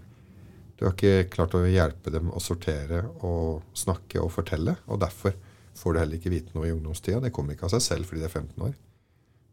du 0.78 0.85
har 0.87 0.94
ikke 0.94 1.30
klart 1.32 1.56
å 1.58 1.64
hjelpe 1.66 2.12
dem 2.14 2.30
å 2.30 2.40
sortere 2.42 3.02
og 3.26 3.64
snakke 3.76 4.20
og 4.23 4.30
fortelle. 4.30 4.76
Og 4.87 5.00
derfor 5.02 5.35
får 5.78 5.94
du 5.94 5.99
heller 5.99 6.20
ikke 6.20 6.30
vite 6.30 6.54
noe 6.54 6.68
i 6.68 6.75
ungdomstida. 6.75 7.18
Det 7.25 7.32
kommer 7.35 7.56
ikke 7.56 7.66
av 7.66 7.73
seg 7.75 7.82
selv 7.82 8.06
fordi 8.06 8.23
det 8.23 8.28
er 8.28 8.37
15 8.37 8.68
år. 8.68 8.76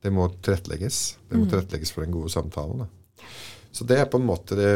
Det 0.06 0.12
må 0.14 0.28
tilrettelegges. 0.30 1.00
Det 1.26 1.40
må 1.40 1.48
tilrettelegges 1.50 1.96
for 1.96 2.06
den 2.06 2.14
gode 2.14 2.30
samtalen. 2.30 2.86
Da. 2.86 3.26
Så 3.74 3.88
det 3.90 3.98
er 3.98 4.06
på 4.12 4.22
en 4.22 4.28
måte 4.28 4.58
det 4.60 4.76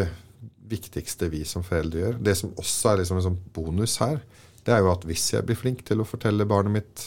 viktigste 0.70 1.30
vi 1.30 1.44
som 1.46 1.66
foreldre 1.66 2.02
gjør. 2.02 2.18
Det 2.26 2.36
som 2.42 2.56
også 2.58 2.92
er 2.92 3.04
liksom 3.04 3.22
en 3.22 3.28
sånn 3.28 3.40
bonus 3.54 4.00
her, 4.02 4.18
det 4.66 4.74
er 4.74 4.82
jo 4.82 4.90
at 4.92 5.06
hvis 5.06 5.28
jeg 5.36 5.46
blir 5.46 5.58
flink 5.58 5.86
til 5.86 6.02
å 6.02 6.08
fortelle 6.08 6.50
barnet 6.50 6.80
mitt, 6.80 7.06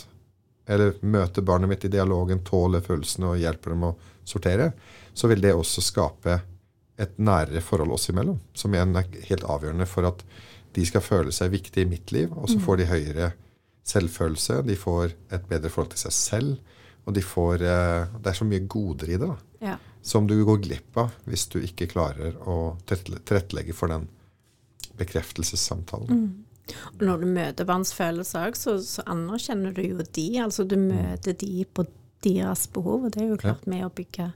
eller 0.70 0.94
møte 1.02 1.42
barnet 1.42 1.70
mitt 1.70 1.84
i 1.86 1.90
dialogen, 1.90 2.44
tåle 2.46 2.78
følelsene 2.82 3.34
og 3.34 3.42
hjelpe 3.42 3.74
dem 3.74 3.90
å 3.90 3.92
sortere, 4.22 4.70
så 5.14 5.26
vil 5.30 5.42
det 5.42 5.54
også 5.54 5.82
skape 5.82 6.38
et 7.00 7.14
nærere 7.18 7.60
forhold 7.64 7.92
oss 7.96 8.08
imellom, 8.12 8.38
som 8.54 8.74
igjen 8.74 8.96
er 9.00 9.06
helt 9.28 9.44
avgjørende 9.48 9.86
for 9.88 10.06
at 10.10 10.24
de 10.76 10.84
skal 10.88 11.00
føle 11.04 11.32
seg 11.32 11.50
viktige 11.52 11.84
i 11.86 11.88
mitt 11.88 12.12
liv, 12.12 12.32
og 12.36 12.48
så 12.48 12.58
får 12.60 12.76
de 12.82 12.86
høyere 12.90 13.30
selvfølelse, 13.84 14.60
de 14.66 14.76
får 14.78 15.12
et 15.34 15.48
bedre 15.50 15.68
forhold 15.72 15.90
til 15.94 16.04
seg 16.06 16.12
selv, 16.16 16.76
og 17.06 17.16
de 17.16 17.22
får 17.26 17.64
eh, 17.66 18.04
Det 18.22 18.30
er 18.30 18.36
så 18.38 18.44
mye 18.46 18.66
goder 18.70 19.08
i 19.10 19.16
det 19.18 19.26
da, 19.26 19.36
Ja. 19.62 19.76
som 20.02 20.26
du 20.26 20.36
går 20.44 20.60
glipp 20.62 20.96
av 20.98 21.10
hvis 21.26 21.48
du 21.50 21.58
ikke 21.60 21.88
klarer 21.90 22.36
å 22.46 22.76
tilrettelegge 22.86 23.74
for 23.74 23.88
den 23.90 24.06
bekreftelsessamtalen. 24.98 26.44
Og 26.94 27.02
når 27.02 27.22
du 27.24 27.26
møter 27.34 27.66
barns 27.68 27.92
følelser 27.96 28.48
òg, 28.48 28.56
så, 28.58 28.76
så 28.86 29.02
anerkjenner 29.10 29.74
du 29.74 29.82
jo 29.82 29.98
de. 30.14 30.26
Altså 30.44 30.64
du 30.68 30.76
møter 30.78 31.34
de 31.38 31.64
på 31.74 31.84
deres 32.22 32.68
behov, 32.72 33.08
og 33.08 33.14
det 33.16 33.24
er 33.24 33.32
jo 33.32 33.40
klart 33.42 33.66
med 33.66 33.82
å 33.86 33.90
bygge 33.94 34.28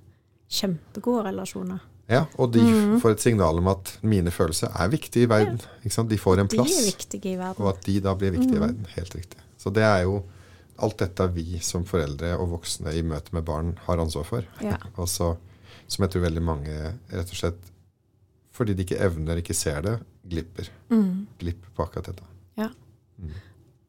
kjempegode 0.50 1.28
relasjoner. 1.28 1.84
Ja, 2.06 2.22
og 2.38 2.52
de 2.54 2.62
får 3.02 3.16
et 3.16 3.24
signal 3.24 3.58
om 3.58 3.68
at 3.72 3.96
mine 4.06 4.30
følelser 4.30 4.70
er 4.70 4.90
viktige 4.92 5.26
i 5.26 5.30
verden. 5.30 5.58
De 5.82 6.18
får 6.22 6.42
en 6.42 6.50
plass. 6.50 6.76
Og 7.56 7.68
at 7.72 7.82
de 7.86 7.96
da 8.04 8.14
blir 8.18 8.36
viktige 8.36 8.60
i 8.60 8.62
verden. 8.62 8.86
Helt 8.94 9.16
riktig. 9.18 9.40
Så 9.58 9.72
det 9.74 9.82
er 9.82 10.04
jo 10.06 10.20
alt 10.76 10.98
dette 11.00 11.26
vi 11.34 11.58
som 11.64 11.86
foreldre 11.88 12.34
og 12.36 12.52
voksne 12.52 12.92
i 12.94 13.02
møte 13.06 13.34
med 13.34 13.46
barn 13.48 13.74
har 13.86 14.02
ansvar 14.02 14.28
for. 14.28 14.46
Ja. 14.62 14.78
og 14.94 15.08
så, 15.10 15.32
som 15.88 16.04
jeg 16.04 16.14
tror 16.14 16.26
veldig 16.28 16.44
mange 16.44 16.76
rett 17.10 17.32
og 17.32 17.40
slett 17.40 17.72
fordi 18.56 18.72
de 18.72 18.86
ikke 18.86 19.00
evner, 19.04 19.42
ikke 19.42 19.52
ser 19.52 19.82
det, 19.84 19.98
glipper. 20.24 20.70
Mm. 20.88 21.26
Glipper 21.36 21.72
på 21.76 21.84
akkurat 21.84 22.06
dette. 22.08 22.24
Ja. 22.56 22.70
Mm. 23.20 23.34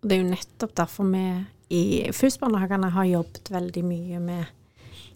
Det 0.03 0.15
er 0.15 0.19
jo 0.19 0.31
nettopp 0.33 0.73
derfor 0.75 1.07
vi 1.07 1.23
i 1.71 1.83
FUS-barnehagene 2.15 2.89
har 2.91 3.07
jobbet 3.07 3.51
veldig 3.51 3.83
mye 3.87 4.19
med 4.23 4.56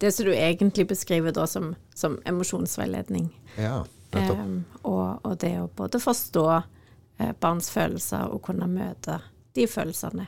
det 0.01 0.12
som 0.15 0.25
du 0.25 0.34
egentlig 0.34 0.88
beskriver 0.89 1.34
da 1.36 1.46
som, 1.48 1.75
som 1.96 2.17
emosjonsveiledning. 2.25 3.29
Ja, 3.55 3.84
nettopp. 4.12 4.39
Em, 4.39 4.55
og, 4.81 5.22
og 5.27 5.36
det 5.43 5.53
å 5.62 5.70
både 5.77 6.01
forstå 6.01 6.46
eh, 6.58 7.34
barns 7.39 7.70
følelser 7.74 8.34
og 8.34 8.41
kunne 8.48 8.70
møte 8.72 9.20
de 9.55 9.67
følelsene. 9.70 10.27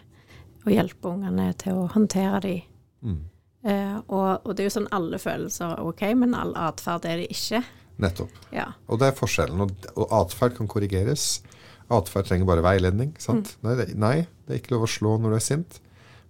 Og 0.63 0.71
hjelpe 0.71 1.09
ungene 1.11 1.49
til 1.59 1.81
å 1.81 1.87
håndtere 1.91 2.41
de. 2.45 2.57
Mm. 3.03 3.21
Uh, 3.63 3.97
og, 4.11 4.43
og 4.43 4.55
det 4.55 4.63
er 4.63 4.67
jo 4.67 4.75
sånn 4.75 4.91
alle 4.95 5.17
følelser 5.23 5.77
er 5.77 5.87
ok, 5.87 6.01
men 6.19 6.35
all 6.35 6.51
atferd 6.59 7.07
er 7.07 7.21
det 7.21 7.29
ikke. 7.31 7.63
Nettopp. 8.03 8.37
Ja. 8.55 8.69
Og 8.91 8.99
det 8.99 9.09
er 9.09 9.17
forskjellen. 9.17 9.63
Og, 9.63 9.87
og 9.95 10.13
atferd 10.19 10.57
kan 10.57 10.69
korrigeres. 10.71 11.41
Atferd 11.93 12.27
trenger 12.27 12.49
bare 12.49 12.65
veiledning. 12.65 13.13
Sant? 13.23 13.55
Mm. 13.55 13.65
Nei, 13.67 13.75
det, 13.79 13.87
nei, 13.99 14.15
det 14.45 14.55
er 14.55 14.61
ikke 14.61 14.75
lov 14.75 14.87
å 14.87 14.91
slå 14.91 15.15
når 15.21 15.35
du 15.35 15.39
er 15.39 15.45
sint, 15.47 15.79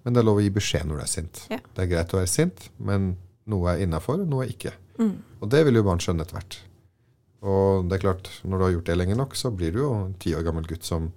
men 0.03 0.15
det 0.15 0.21
er 0.21 0.27
lov 0.27 0.41
å 0.41 0.45
gi 0.45 0.53
beskjed 0.53 0.89
når 0.89 0.99
du 0.99 1.05
er 1.05 1.11
sint. 1.13 1.43
Ja. 1.53 1.59
Det 1.63 1.85
er 1.85 1.91
greit 1.93 2.13
å 2.13 2.19
være 2.19 2.31
sint, 2.31 2.67
men 2.77 3.13
noe 3.47 3.73
er 3.73 3.83
innafor, 3.85 4.23
noe 4.25 4.45
er 4.45 4.53
ikke. 4.53 4.71
Mm. 4.99 5.15
Og 5.41 5.49
det 5.49 5.65
vil 5.65 5.75
jo 5.75 5.83
barn 5.83 5.99
skjønne 6.03 6.21
etter 6.23 6.37
hvert. 6.39 6.59
Og 7.43 7.89
det 7.89 7.97
er 7.97 8.03
klart, 8.05 8.29
når 8.47 8.57
du 8.57 8.63
har 8.63 8.71
gjort 8.77 8.85
det 8.91 8.95
lenge 9.01 9.17
nok, 9.19 9.35
så 9.35 9.51
blir 9.51 9.73
du 9.75 9.81
jo 9.83 9.91
en 10.05 10.13
ti 10.21 10.31
år 10.37 10.45
gammel 10.47 10.63
gutt 10.69 10.85
som 10.87 11.09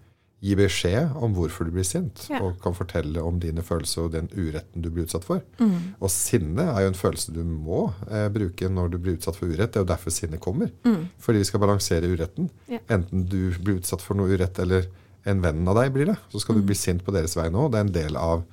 gir 0.42 0.58
beskjed 0.58 1.14
om 1.22 1.32
hvorfor 1.34 1.64
du 1.64 1.70
blir 1.72 1.86
sint, 1.86 2.26
Ja. 2.28 2.40
og 2.44 2.58
kan 2.60 2.74
fortelle 2.76 3.22
om 3.24 3.38
dine 3.40 3.62
følelser 3.64 4.04
og 4.04 4.12
den 4.12 4.26
uretten 4.34 4.82
du 4.84 4.90
blir 4.90 5.06
utsatt 5.06 5.24
for. 5.24 5.40
Mm. 5.58 5.94
Og 6.00 6.10
sinne 6.12 6.66
er 6.74 6.82
jo 6.84 6.90
en 6.92 6.98
følelse 6.98 7.32
du 7.32 7.40
må 7.44 7.86
eh, 8.10 8.28
bruke 8.28 8.68
når 8.68 8.90
du 8.92 8.98
blir 8.98 9.16
utsatt 9.16 9.36
for 9.38 9.46
urett. 9.48 9.72
Det 9.72 9.80
er 9.80 9.86
jo 9.86 9.92
derfor 9.94 10.10
sinnet 10.12 10.40
kommer. 10.44 10.70
Mm. 10.84 11.08
Fordi 11.18 11.38
vi 11.40 11.44
skal 11.48 11.60
balansere 11.62 12.10
uretten. 12.10 12.50
Ja. 12.68 12.78
Enten 12.90 13.24
du 13.30 13.38
blir 13.62 13.78
utsatt 13.80 14.02
for 14.04 14.14
noe 14.18 14.28
urett, 14.36 14.58
eller 14.58 14.90
en 15.26 15.40
venn 15.42 15.66
av 15.68 15.74
deg 15.80 15.92
blir 15.94 16.06
det. 16.12 16.18
Så 16.30 16.40
skal 16.42 16.54
Mm. 16.54 16.60
du 16.60 16.66
bli 16.66 16.74
sint 16.76 17.02
på 17.04 17.12
deres 17.16 17.34
vegne 17.34 17.56
òg. 17.64 17.70
Det 17.72 17.78
er 17.78 17.86
en 17.86 17.92
del 17.92 18.16
av 18.16 18.44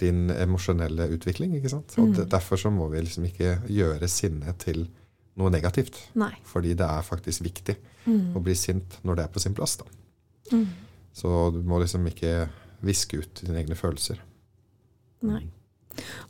din 0.00 0.30
emosjonelle 0.32 1.06
utvikling. 1.14 1.54
ikke 1.58 1.70
sant? 1.72 1.94
Og 1.98 2.08
Mm. 2.14 2.28
Derfor 2.32 2.56
så 2.60 2.70
må 2.72 2.88
vi 2.90 3.00
liksom 3.04 3.24
ikke 3.28 3.60
gjøre 3.68 4.08
sinne 4.08 4.54
til 4.58 4.88
noe 5.36 5.50
negativt. 5.52 5.96
Nei. 6.14 6.32
Fordi 6.44 6.74
det 6.74 6.86
er 6.86 7.02
faktisk 7.06 7.42
viktig 7.46 7.76
Mm. 8.06 8.32
å 8.34 8.42
bli 8.42 8.54
sint 8.54 8.98
når 9.04 9.16
det 9.16 9.24
er 9.24 9.32
på 9.34 9.40
sin 9.40 9.54
plass. 9.54 9.76
da. 9.76 9.84
Mm. 10.52 10.66
Så 11.12 11.52
du 11.52 11.62
må 11.62 11.78
liksom 11.82 12.06
ikke 12.08 12.48
viske 12.82 13.18
ut 13.18 13.42
dine 13.44 13.58
egne 13.62 13.76
følelser. 13.76 14.18
Nei. 15.22 15.42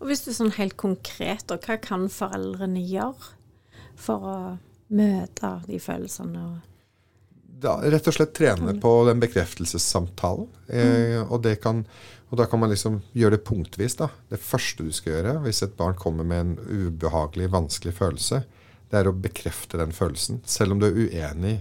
Og 0.00 0.08
hvis 0.08 0.24
du 0.24 0.32
sånn 0.32 0.52
helt 0.56 0.76
konkret, 0.76 1.50
og 1.52 1.60
hva 1.62 1.76
kan 1.80 2.08
foreldrene 2.08 2.80
gjøre 2.88 3.34
for 3.94 4.18
å 4.18 4.58
møte 4.90 5.52
de 5.66 5.78
følelsene? 5.78 6.62
Da, 7.60 7.76
rett 7.92 8.08
og 8.08 8.14
slett 8.16 8.32
trene 8.34 8.72
på 8.80 8.92
den 9.06 9.20
bekreftelsessamtalen. 9.20 10.48
Eh, 10.72 11.20
og, 11.30 11.42
det 11.44 11.60
kan, 11.60 11.84
og 12.30 12.38
da 12.38 12.46
kan 12.46 12.60
man 12.62 12.70
liksom 12.70 13.00
gjøre 13.16 13.36
det 13.36 13.44
punktvis. 13.46 13.96
da. 13.98 14.08
Det 14.30 14.38
første 14.38 14.86
du 14.86 14.92
skal 14.94 15.16
gjøre 15.16 15.38
hvis 15.44 15.64
et 15.66 15.76
barn 15.78 15.96
kommer 15.98 16.26
med 16.26 16.40
en 16.40 16.52
ubehagelig, 16.86 17.50
vanskelig 17.50 17.96
følelse, 17.98 18.44
det 18.90 18.98
er 19.00 19.10
å 19.10 19.14
bekrefte 19.14 19.78
den 19.78 19.92
følelsen. 19.94 20.40
Selv 20.46 20.74
om 20.74 20.80
du 20.82 20.86
er 20.86 20.98
uenig, 20.98 21.60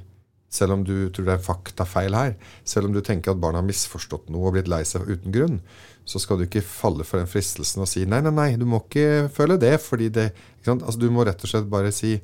selv 0.50 0.74
om 0.74 0.84
du 0.86 1.10
tror 1.14 1.28
det 1.28 1.36
er 1.36 1.46
faktafeil 1.46 2.16
her, 2.18 2.36
selv 2.66 2.90
om 2.90 2.94
du 2.94 3.02
tenker 3.06 3.34
at 3.34 3.42
barnet 3.42 3.62
har 3.62 3.68
misforstått 3.68 4.30
noe 4.34 4.50
og 4.50 4.56
blitt 4.58 4.70
lei 4.70 4.82
seg 4.86 5.10
uten 5.10 5.34
grunn, 5.34 5.60
så 6.10 6.22
skal 6.22 6.40
du 6.40 6.48
ikke 6.48 6.66
falle 6.66 7.06
for 7.06 7.22
den 7.22 7.30
fristelsen 7.30 7.84
og 7.86 7.90
si 7.90 8.06
nei, 8.10 8.22
nei, 8.26 8.34
nei, 8.34 8.50
du 8.58 8.66
må 8.70 8.82
ikke 8.82 9.28
føle 9.34 9.60
det. 9.62 9.76
fordi 9.82 10.10
det? 10.10 10.32
Altså, 10.66 10.98
Du 10.98 11.10
må 11.14 11.26
rett 11.26 11.44
og 11.44 11.50
slett 11.52 11.70
bare 11.70 11.92
si 11.94 12.16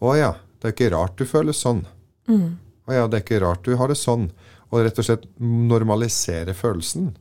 å 0.00 0.12
ja, 0.16 0.34
det 0.60 0.68
er 0.68 0.76
ikke 0.76 0.92
rart 0.96 1.16
du 1.16 1.24
føler 1.28 1.56
sånn. 1.56 1.86
mm. 2.28 2.50
Å 2.90 2.94
ja, 2.96 3.06
det 3.06 3.20
er 3.20 3.24
ikke 3.24 3.44
rart 3.44 3.64
du 3.64 3.76
har 3.76 3.88
det 3.88 3.96
sånn. 4.00 4.30
Og 4.72 4.80
rett 4.82 4.98
og 4.98 5.04
slett 5.06 5.24
normalisere 5.38 6.54
følelsen 6.56 7.12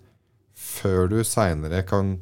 før 0.69 1.09
du 1.11 1.19
seinere 1.27 1.83
kan 1.87 2.17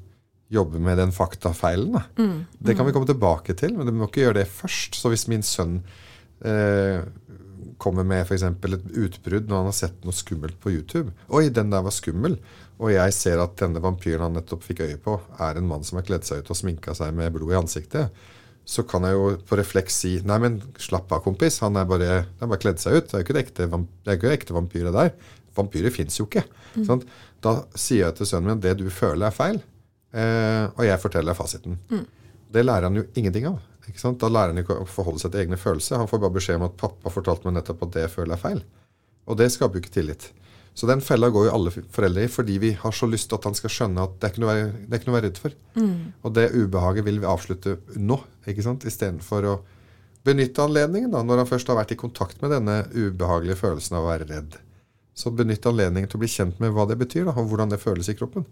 jobbe 0.53 0.79
med 0.79 0.97
den 1.01 1.11
faktafeilen. 1.11 1.97
Mm. 2.15 2.45
Det 2.59 2.75
kan 2.77 2.87
vi 2.87 2.93
komme 2.95 3.07
tilbake 3.09 3.55
til, 3.59 3.75
men 3.75 3.87
du 3.87 3.93
må 3.95 4.07
ikke 4.07 4.27
gjøre 4.27 4.41
det 4.41 4.51
først. 4.51 4.95
Så 4.95 5.11
hvis 5.11 5.27
min 5.31 5.43
sønn 5.43 5.81
eh, 6.47 7.03
kommer 7.81 8.07
med 8.07 8.23
f.eks. 8.23 8.45
et 8.47 8.87
utbrudd 8.97 9.49
når 9.49 9.59
han 9.59 9.69
har 9.69 9.75
sett 9.75 10.05
noe 10.05 10.15
skummelt 10.15 10.57
på 10.61 10.71
YouTube 10.73 11.11
Oi, 11.35 11.47
den 11.53 11.73
der 11.73 11.83
var 11.85 11.93
skummel. 11.93 12.39
Og 12.77 12.93
jeg 12.93 13.13
ser 13.17 13.41
at 13.41 13.57
denne 13.59 13.81
vampyren 13.83 14.27
han 14.27 14.35
nettopp 14.37 14.65
fikk 14.65 14.83
øye 14.85 14.97
på, 15.01 15.17
er 15.41 15.57
en 15.57 15.69
mann 15.69 15.85
som 15.85 15.99
har 15.99 16.07
kledd 16.07 16.27
seg 16.27 16.43
ut 16.43 16.51
og 16.53 16.59
sminka 16.59 16.93
seg 16.97 17.15
med 17.17 17.33
blod 17.35 17.53
i 17.53 17.59
ansiktet. 17.59 18.25
Så 18.67 18.83
kan 18.87 19.05
jeg 19.07 19.15
jo 19.15 19.31
på 19.47 19.57
refleks 19.57 19.95
si 20.03 20.17
Nei, 20.27 20.37
men 20.43 20.59
slapp 20.81 21.11
av, 21.15 21.23
kompis. 21.25 21.61
Han 21.63 21.79
er 21.79 21.87
bare, 21.89 22.11
han 22.41 22.51
bare 22.51 22.61
kledd 22.61 22.81
seg 22.83 22.99
ut. 22.99 23.07
Det 23.07 23.15
er 23.15 23.23
jo 23.23 23.27
ikke 23.27 23.37
det 23.37 23.43
ekte, 23.45 23.67
det 23.71 24.11
er 24.11 24.19
ikke 24.19 24.29
det 24.29 24.39
ekte 24.41 24.57
vampyret 24.57 24.95
der. 24.95 25.13
Vampyrer 25.57 25.93
fins 25.95 26.19
jo 26.19 26.27
ikke. 26.27 26.43
Sant? 26.85 27.07
Da 27.43 27.53
sier 27.77 28.07
jeg 28.07 28.17
til 28.17 28.29
sønnen 28.29 28.49
min 28.49 28.57
at 28.57 28.63
det 28.65 28.77
du 28.79 28.87
føler, 28.93 29.27
er 29.27 29.35
feil. 29.35 29.59
Eh, 30.17 30.65
og 30.73 30.83
jeg 30.87 31.01
forteller 31.01 31.33
deg 31.33 31.39
fasiten. 31.39 31.77
Det 32.53 32.63
lærer 32.63 32.87
han 32.87 32.97
jo 32.97 33.05
ingenting 33.19 33.47
av. 33.49 33.59
Da 33.87 34.29
lærer 34.31 34.51
han 34.53 34.63
ikke 34.63 34.81
å 34.81 34.89
forholde 34.89 35.21
seg 35.23 35.31
til 35.33 35.45
egne 35.45 35.59
følelser. 35.59 35.99
Han 36.01 36.09
får 36.09 36.23
bare 36.23 36.35
beskjed 36.39 36.59
om 36.59 36.67
at 36.67 36.79
pappa 36.79 37.13
fortalte 37.13 37.47
meg 37.47 37.59
nettopp 37.59 37.85
at 37.87 37.93
det 37.95 38.05
jeg 38.07 38.15
føler 38.17 38.35
er 38.35 38.41
feil. 38.41 38.59
Og 39.27 39.39
det 39.39 39.49
skaper 39.53 39.77
jo 39.77 39.85
ikke 39.85 39.95
tillit. 39.99 40.29
Så 40.77 40.85
den 40.85 41.01
fella 41.01 41.31
går 41.33 41.47
jo 41.47 41.53
alle 41.55 41.71
foreldre 41.73 42.27
i 42.27 42.29
fordi 42.29 42.59
vi 42.61 42.69
har 42.77 42.93
så 42.93 43.07
lyst 43.09 43.31
til 43.31 43.39
at 43.39 43.47
han 43.49 43.55
skal 43.57 43.71
skjønne 43.73 44.03
at 44.03 44.19
det 44.19 44.27
er 44.27 44.33
ikke 44.35 44.43
noe 44.43 44.53
er 44.59 44.99
ikke 44.99 45.07
noe 45.07 45.15
å 45.15 45.17
være 45.17 45.29
redd 45.31 45.39
for. 45.41 45.55
Og 46.21 46.35
det 46.37 46.51
ubehaget 46.53 47.07
vil 47.07 47.17
vi 47.23 47.29
avslutte 47.31 47.79
nå, 47.97 48.19
ikke 48.45 48.65
sant? 48.65 48.85
istedenfor 48.85 49.47
å 49.49 49.55
benytte 50.27 50.61
anledningen 50.61 51.11
da, 51.15 51.23
når 51.23 51.41
han 51.41 51.49
først 51.49 51.71
har 51.71 51.79
vært 51.79 51.95
i 51.95 51.99
kontakt 51.99 52.41
med 52.43 52.51
denne 52.53 52.81
ubehagelige 52.93 53.57
følelsen 53.57 53.97
av 53.97 54.05
å 54.05 54.11
være 54.11 54.27
redd. 54.29 54.59
Så 55.17 55.33
benytt 55.33 55.65
anledningen 55.65 56.09
til 56.11 56.19
å 56.19 56.23
bli 56.23 56.29
kjent 56.29 56.59
med 56.61 56.73
hva 56.75 56.85
det 56.89 56.99
betyr, 56.99 57.25
da, 57.25 57.33
og 57.33 57.49
hvordan 57.49 57.71
det 57.73 57.81
føles 57.81 58.09
i 58.11 58.15
kroppen. 58.17 58.45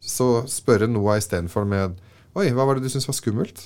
Så 0.00 0.44
spørre 0.48 0.88
Noah 0.88 1.20
istedenfor 1.20 1.68
med 1.68 1.96
Oi, 2.38 2.50
hva 2.54 2.62
var 2.68 2.78
det 2.78 2.84
du 2.84 2.92
syntes 2.92 3.08
var 3.08 3.16
skummelt? 3.18 3.62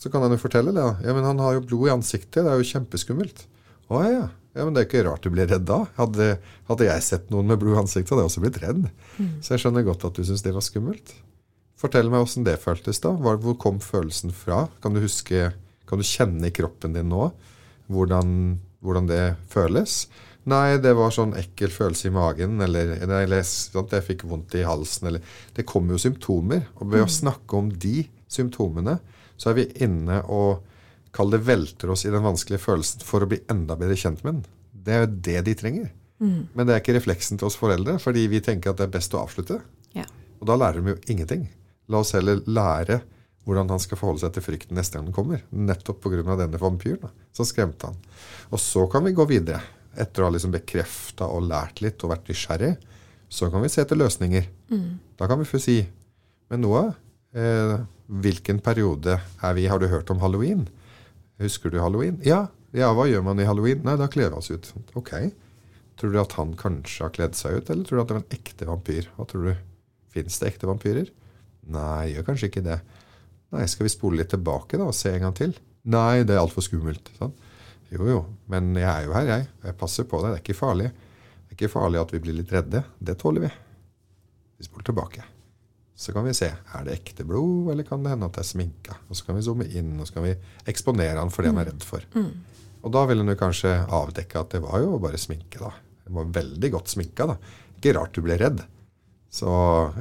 Så 0.00 0.10
kan 0.10 0.24
han 0.24 0.32
jo 0.34 0.40
fortelle 0.40 0.72
det. 0.74 0.80
da. 0.82 0.96
Ja, 1.04 1.12
men 1.14 1.26
han 1.28 1.38
har 1.38 1.54
jo 1.54 1.66
blod 1.68 1.86
i 1.86 1.92
ansiktet. 1.92 2.40
Det 2.42 2.50
er 2.50 2.58
jo 2.58 2.66
kjempeskummelt. 2.66 3.44
Å 3.86 4.00
ja. 4.02 4.24
ja. 4.56 4.64
Men 4.64 4.74
det 4.74 4.82
er 4.82 4.88
ikke 4.88 5.04
rart 5.06 5.22
du 5.22 5.30
blir 5.30 5.46
redd 5.46 5.68
da. 5.68 5.84
Hadde, 5.98 6.26
hadde 6.66 6.88
jeg 6.88 7.04
sett 7.06 7.30
noen 7.30 7.46
med 7.52 7.60
blod 7.62 7.76
i 7.76 7.82
ansiktet, 7.84 8.10
hadde 8.10 8.24
jeg 8.24 8.32
også 8.32 8.42
blitt 8.42 8.58
redd. 8.64 8.82
Så 9.44 9.54
jeg 9.54 9.62
skjønner 9.62 9.86
godt 9.86 10.08
at 10.08 10.18
du 10.18 10.26
syns 10.26 10.42
det 10.42 10.56
var 10.56 10.66
skummelt. 10.66 11.14
Fortell 11.78 12.10
meg 12.10 12.26
åssen 12.26 12.46
det 12.46 12.58
føltes 12.62 12.98
da. 13.04 13.14
Hvor, 13.14 13.38
hvor 13.44 13.56
kom 13.60 13.78
følelsen 13.82 14.34
fra? 14.34 14.64
Kan 14.82 14.96
du 14.96 15.02
huske, 15.04 15.52
kan 15.86 16.02
du 16.02 16.06
kjenne 16.06 16.50
i 16.50 16.54
kroppen 16.54 16.96
din 16.96 17.10
nå 17.12 17.28
hvordan, 17.92 18.58
hvordan 18.84 19.08
det 19.10 19.24
føles? 19.52 20.04
Nei, 20.50 20.76
det 20.82 20.92
var 20.96 21.12
sånn 21.14 21.32
ekkel 21.40 21.72
følelse 21.72 22.10
i 22.10 22.12
magen, 22.12 22.58
eller, 22.60 22.96
eller 23.06 23.44
sant, 23.48 23.94
jeg 23.96 24.04
fikk 24.04 24.26
vondt 24.28 24.56
i 24.58 24.66
halsen, 24.66 25.08
eller 25.08 25.36
Det 25.56 25.64
kommer 25.68 25.96
jo 25.96 26.02
symptomer. 26.02 26.66
Og 26.76 26.92
ved 26.92 27.06
å 27.06 27.10
snakke 27.10 27.56
om 27.56 27.70
de 27.72 28.04
symptomene, 28.28 28.98
så 29.40 29.50
er 29.50 29.60
vi 29.62 29.68
inne 29.86 30.20
og 30.28 30.64
kall 31.14 31.30
det 31.32 31.44
velter 31.46 31.92
oss 31.94 32.04
i 32.04 32.12
den 32.12 32.24
vanskelige 32.26 32.62
følelsen 32.62 33.04
for 33.06 33.24
å 33.24 33.30
bli 33.30 33.40
enda 33.50 33.76
bedre 33.78 33.96
kjent 33.98 34.24
med 34.26 34.40
den. 34.40 34.44
Det 34.84 34.94
er 34.94 35.04
jo 35.04 35.12
det 35.30 35.40
de 35.48 35.54
trenger. 35.58 35.88
Men 36.54 36.66
det 36.66 36.74
er 36.74 36.82
ikke 36.82 36.96
refleksen 36.98 37.40
til 37.40 37.48
oss 37.48 37.58
foreldre, 37.58 37.96
fordi 38.02 38.26
vi 38.30 38.42
tenker 38.44 38.72
at 38.72 38.80
det 38.80 38.88
er 38.88 38.94
best 38.96 39.14
å 39.16 39.22
avslutte. 39.24 39.60
Ja. 39.96 40.06
Og 40.40 40.48
da 40.50 40.56
lærer 40.60 40.82
de 40.82 40.94
jo 40.94 41.00
ingenting. 41.12 41.48
La 41.92 42.00
oss 42.04 42.14
heller 42.16 42.42
lære 42.46 43.00
hvordan 43.44 43.68
han 43.68 43.82
skal 43.82 44.00
forholde 44.00 44.22
seg 44.22 44.34
til 44.36 44.44
frykten 44.46 44.78
neste 44.78 44.96
gang 44.96 45.08
den 45.08 45.16
kommer. 45.16 45.42
Nettopp 45.52 46.00
pga. 46.04 46.36
denne 46.40 46.60
vampyren 46.60 47.02
da, 47.02 47.10
som 47.32 47.48
skremte 47.48 47.90
han. 47.90 47.98
Og 48.50 48.60
så 48.62 48.86
kan 48.92 49.04
vi 49.04 49.12
gå 49.16 49.26
videre. 49.28 49.60
Etter 50.00 50.22
å 50.22 50.28
ha 50.28 50.34
liksom 50.34 50.52
bekrefta 50.54 51.28
og 51.30 51.46
lært 51.48 51.80
litt 51.84 52.02
og 52.04 52.12
vært 52.14 52.28
nysgjerrig, 52.30 52.74
så 53.28 53.50
kan 53.50 53.62
vi 53.64 53.70
se 53.72 53.82
etter 53.82 53.98
løsninger. 53.98 54.46
Da 55.18 55.26
kan 55.30 55.38
vi 55.40 55.48
få 55.48 55.60
si 55.62 55.86
Men 56.50 56.60
Noah, 56.60 56.92
eh, 57.34 57.78
hvilken 58.06 58.60
periode 58.60 59.16
er 59.42 59.54
vi 59.54 59.64
i? 59.64 59.68
Har 59.70 59.78
du 59.80 59.88
hørt 59.88 60.10
om 60.10 60.20
halloween? 60.20 60.66
Husker 61.40 61.70
du 61.70 61.80
halloween? 61.80 62.20
Ja. 62.22 62.48
Ja, 62.74 62.92
hva 62.92 63.06
gjør 63.08 63.22
man 63.24 63.40
i 63.40 63.46
halloween? 63.46 63.80
Nei, 63.86 63.96
da 63.96 64.06
kler 64.10 64.30
vi 64.30 64.36
oss 64.36 64.50
ut. 64.50 64.72
Ok. 64.94 65.10
Tror 65.96 66.12
du 66.12 66.18
at 66.20 66.32
han 66.36 66.54
kanskje 66.58 67.06
har 67.06 67.14
kledd 67.14 67.34
seg 67.38 67.60
ut, 67.60 67.70
eller 67.70 67.86
tror 67.86 67.96
du 67.96 68.02
at 68.02 68.08
det 68.10 68.16
var 68.16 68.24
en 68.24 68.36
ekte 68.36 68.66
vampyr? 68.68 69.08
Hva 69.16 69.26
tror 69.30 69.46
du? 69.48 69.54
Fins 70.14 70.38
det 70.38 70.50
ekte 70.52 70.68
vampyrer? 70.68 71.10
Nei, 71.70 72.12
gjør 72.12 72.26
kanskje 72.28 72.50
ikke 72.50 72.64
det. 72.66 72.80
Nei, 73.54 73.66
skal 73.70 73.86
vi 73.86 73.94
spole 73.94 74.20
litt 74.20 74.32
tilbake 74.34 74.78
da 74.78 74.88
og 74.90 74.96
se 74.98 75.12
en 75.14 75.24
gang 75.28 75.36
til? 75.38 75.54
Nei, 75.86 76.24
det 76.26 76.34
er 76.34 76.42
altfor 76.42 76.66
skummelt. 76.66 77.08
Sånn. 77.18 77.34
Jo, 77.94 78.06
jo, 78.10 78.20
men 78.50 78.72
jeg 78.74 78.88
er 78.90 79.04
jo 79.06 79.12
her, 79.14 79.28
jeg. 79.30 79.46
Jeg 79.68 79.76
passer 79.78 80.06
på 80.10 80.18
deg. 80.22 80.32
Det 80.34 80.40
er 80.40 80.44
ikke 80.44 80.58
farlig. 80.58 80.88
Det 80.90 81.52
er 81.52 81.58
ikke 81.58 81.70
farlig 81.76 82.00
at 82.00 82.14
vi 82.14 82.20
blir 82.24 82.34
litt 82.40 82.50
redde. 82.54 82.80
Det 82.98 83.14
tåler 83.20 83.44
vi. 83.46 83.50
Vi 84.58 84.66
spoler 84.66 84.88
tilbake. 84.88 85.22
Så 85.94 86.10
kan 86.10 86.24
vi 86.26 86.32
se 86.34 86.48
er 86.50 86.86
det 86.88 86.96
ekte 86.96 87.22
blod, 87.26 87.68
eller 87.70 87.86
kan 87.86 88.02
det 88.02 88.10
hende 88.10 88.26
at 88.26 88.34
det 88.34 88.42
er 88.42 88.48
sminka. 88.48 88.96
Og 89.06 89.14
så 89.14 89.28
kan 89.28 89.38
vi 89.38 89.44
zoome 89.46 89.66
inn 89.78 89.92
og 90.02 90.08
så 90.08 90.16
kan 90.16 90.26
vi 90.26 90.32
eksponere 90.72 91.20
han 91.22 91.30
for 91.30 91.46
det 91.46 91.52
han 91.52 91.60
er 91.62 91.68
redd 91.70 91.86
for. 91.86 92.02
Og 92.84 92.92
da 92.92 93.04
vil 93.06 93.22
han 93.22 93.30
jo 93.30 93.36
kanskje 93.38 93.70
avdekke 93.86 94.40
at 94.42 94.56
det 94.56 94.62
var 94.64 94.82
jo 94.82 94.98
bare 94.98 95.20
sminke. 95.22 95.60
da. 95.62 95.70
Det 96.04 96.12
var 96.18 96.32
veldig 96.34 96.70
godt 96.74 96.90
sminka. 96.96 97.28
da. 97.30 97.36
Ikke 97.78 97.94
rart 97.94 98.16
du 98.18 98.24
ble 98.26 98.36
redd. 98.42 98.64
Så 99.30 99.48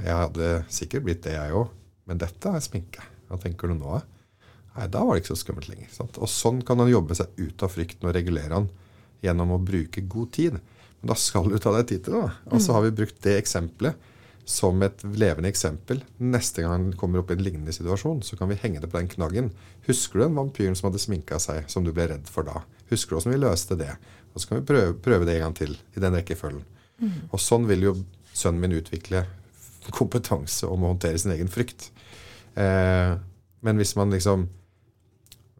jeg 0.01 0.17
hadde 0.17 0.49
sikkert 0.73 1.05
blitt 1.05 1.21
det, 1.27 1.37
jeg 1.37 1.53
òg. 1.61 1.69
Men 2.09 2.19
dette 2.25 2.49
er 2.49 2.65
sminke. 2.65 3.05
Hva 3.29 3.37
tenker 3.39 3.69
du 3.69 3.77
nå? 3.77 4.01
Nei, 4.73 4.87
da 4.89 5.03
var 5.05 5.15
det 5.15 5.23
ikke 5.23 5.33
så 5.35 5.41
skummelt 5.43 5.69
lenger. 5.69 5.89
Sant? 5.93 6.17
Og 6.17 6.29
sånn 6.31 6.63
kan 6.65 6.81
han 6.81 6.89
jobbe 6.89 7.17
seg 7.17 7.35
ut 7.37 7.65
av 7.65 7.73
frykten 7.73 8.09
og 8.09 8.15
regulere 8.15 8.57
han 8.57 8.71
gjennom 9.23 9.53
å 9.55 9.61
bruke 9.61 10.01
god 10.09 10.31
tid. 10.35 10.57
Men 11.01 11.11
da 11.11 11.17
skal 11.19 11.51
du 11.51 11.59
ta 11.61 11.75
deg 11.75 11.91
tid 11.91 12.05
til 12.05 12.17
det. 12.17 12.23
da. 12.25 12.55
Og 12.55 12.63
så 12.63 12.75
har 12.75 12.85
vi 12.85 12.95
brukt 12.97 13.21
det 13.25 13.37
eksempelet 13.37 14.09
som 14.49 14.81
et 14.83 15.03
levende 15.03 15.47
eksempel. 15.47 16.01
Neste 16.19 16.63
gang 16.63 16.73
han 16.73 16.97
kommer 16.99 17.21
opp 17.21 17.31
i 17.31 17.37
en 17.37 17.43
lignende 17.45 17.75
situasjon, 17.75 18.23
så 18.27 18.35
kan 18.39 18.49
vi 18.51 18.59
henge 18.59 18.81
det 18.83 18.89
på 18.91 18.99
den 18.99 19.11
knaggen. 19.11 19.53
Husker 19.87 20.19
du 20.19 20.25
den 20.25 20.35
vampyren 20.39 20.75
som 20.75 20.89
hadde 20.89 20.99
sminka 21.03 21.39
seg, 21.39 21.69
som 21.71 21.85
du 21.85 21.93
ble 21.95 22.09
redd 22.11 22.27
for 22.31 22.47
da? 22.47 22.65
Husker 22.91 23.13
du 23.13 23.21
åssen 23.21 23.35
vi 23.35 23.39
løste 23.39 23.77
det? 23.79 23.93
Og 24.33 24.41
så 24.41 24.49
kan 24.49 24.59
vi 24.59 24.67
prøve, 24.67 24.97
prøve 25.05 25.29
det 25.29 25.37
en 25.37 25.45
gang 25.45 25.55
til 25.61 25.77
i 25.77 26.03
den 26.03 26.17
rekkefølgen. 26.17 26.65
Og 27.31 27.39
sånn 27.41 27.67
vil 27.69 27.87
jo 27.87 27.93
sønnen 28.33 28.63
min 28.63 28.75
utvikle 28.79 29.23
kompetanse 29.93 30.67
om 30.67 30.83
å 30.83 30.93
håndtere 30.93 31.19
sin 31.19 31.33
egen 31.35 31.51
frykt. 31.51 31.89
Eh, 32.55 33.15
men 33.63 33.79
hvis 33.79 33.95
man 33.99 34.13
liksom 34.13 34.47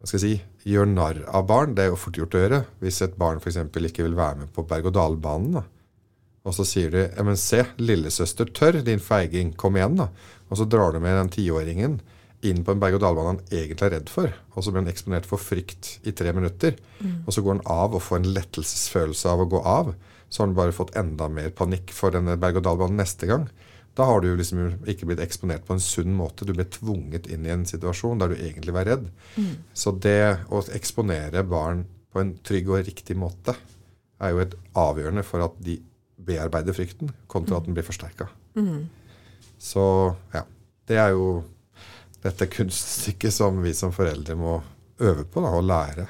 hva 0.04 0.10
skal 0.10 0.20
jeg 0.20 0.36
si, 0.36 0.68
gjør 0.68 0.88
narr 0.90 1.22
av 1.32 1.46
barn, 1.48 1.70
det 1.72 1.86
er 1.86 1.86
jo 1.88 1.96
fort 1.96 2.18
gjort 2.18 2.34
å 2.36 2.40
gjøre. 2.42 2.58
Hvis 2.84 2.98
et 3.06 3.14
barn 3.16 3.38
f.eks. 3.40 3.56
ikke 3.56 4.04
vil 4.04 4.18
være 4.18 4.42
med 4.42 4.50
på 4.52 4.60
berg-og-dal-banen, 4.68 5.62
og 6.44 6.52
så 6.52 6.66
sier 6.68 6.90
de 6.92 7.06
ja, 7.06 7.24
men 7.24 7.38
se, 7.40 7.62
lillesøster 7.80 8.50
tør, 8.52 8.82
din 8.84 9.00
feiging, 9.00 9.54
kom 9.56 9.78
igjen, 9.78 9.96
da. 10.02 10.10
Og 10.50 10.60
så 10.60 10.66
drar 10.68 10.92
du 10.92 11.00
med 11.00 11.16
den 11.16 11.32
tiåringen 11.32 11.96
inn 12.44 12.60
på 12.60 12.74
en 12.74 12.82
berg-og-dal-bane 12.82 13.30
han 13.30 13.40
egentlig 13.48 13.86
er 13.86 13.94
redd 13.96 14.12
for, 14.12 14.28
og 14.52 14.60
så 14.60 14.74
blir 14.74 14.84
han 14.84 14.92
eksponert 14.92 15.24
for 15.30 15.40
frykt 15.40 15.94
i 16.04 16.12
tre 16.12 16.36
minutter. 16.36 16.76
Og 17.24 17.32
så 17.32 17.40
går 17.40 17.56
han 17.56 17.64
av 17.72 17.96
og 17.96 18.04
får 18.04 18.20
en 18.20 18.32
lettelsesfølelse 18.36 19.32
av 19.32 19.40
å 19.40 19.48
gå 19.56 19.62
av. 19.64 19.94
Så 20.28 20.42
har 20.42 20.50
han 20.50 20.58
bare 20.60 20.76
fått 20.76 20.92
enda 21.00 21.30
mer 21.32 21.48
panikk 21.56 21.96
for 21.96 22.12
denne 22.12 22.36
berg-og-dal-banen 22.36 23.00
neste 23.00 23.30
gang. 23.32 23.48
Da 23.94 24.04
har 24.08 24.20
du 24.20 24.32
liksom 24.36 24.58
ikke 24.90 25.06
blitt 25.06 25.22
eksponert 25.22 25.64
på 25.66 25.76
en 25.76 25.82
sunn 25.82 26.14
måte. 26.18 26.44
Du 26.44 26.52
ble 26.52 26.64
tvunget 26.66 27.28
inn 27.30 27.46
i 27.46 27.52
en 27.54 27.64
situasjon 27.68 28.18
der 28.18 28.32
du 28.32 28.34
egentlig 28.34 28.74
var 28.74 28.88
redd. 28.88 29.08
Så 29.72 29.92
det 30.02 30.40
å 30.50 30.62
eksponere 30.74 31.44
barn 31.46 31.84
på 32.10 32.20
en 32.22 32.34
trygg 32.46 32.68
og 32.70 32.86
riktig 32.86 33.16
måte 33.18 33.54
er 34.22 34.30
jo 34.34 34.42
et 34.42 34.54
avgjørende 34.78 35.22
for 35.26 35.44
at 35.46 35.54
de 35.62 35.78
bearbeider 36.24 36.72
frykten, 36.74 37.10
kontra 37.26 37.58
at 37.58 37.66
den 37.66 37.74
blir 37.74 37.86
forsterka. 37.86 38.28
Så 39.58 39.84
ja. 40.34 40.44
Det 40.86 40.98
er 41.00 41.14
jo 41.14 41.44
dette 42.22 42.46
kunststykket 42.52 43.32
som 43.32 43.62
vi 43.64 43.72
som 43.74 43.92
foreldre 43.92 44.34
må 44.36 44.58
øve 45.00 45.24
på 45.24 45.40
da, 45.40 45.48
og 45.56 45.64
lære. 45.64 46.06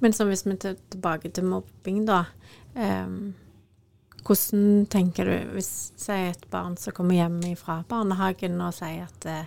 Men 0.00 0.12
så 0.16 0.24
hvis 0.24 0.46
vi 0.46 0.56
tar 0.56 0.76
tilbake 0.90 1.30
til 1.30 1.44
mobbing, 1.44 2.04
da. 2.08 2.24
ehm, 2.74 3.34
hvordan 4.26 4.86
tenker 4.92 5.24
du 5.28 5.52
hvis 5.56 5.70
si 6.00 6.12
et 6.30 6.46
barn 6.50 6.76
som 6.80 6.92
kommer 6.96 7.14
hjem 7.18 7.40
fra 7.58 7.80
barnehagen 7.88 8.60
og 8.60 8.74
sier 8.74 9.06
at 9.08 9.26
eh, 9.26 9.44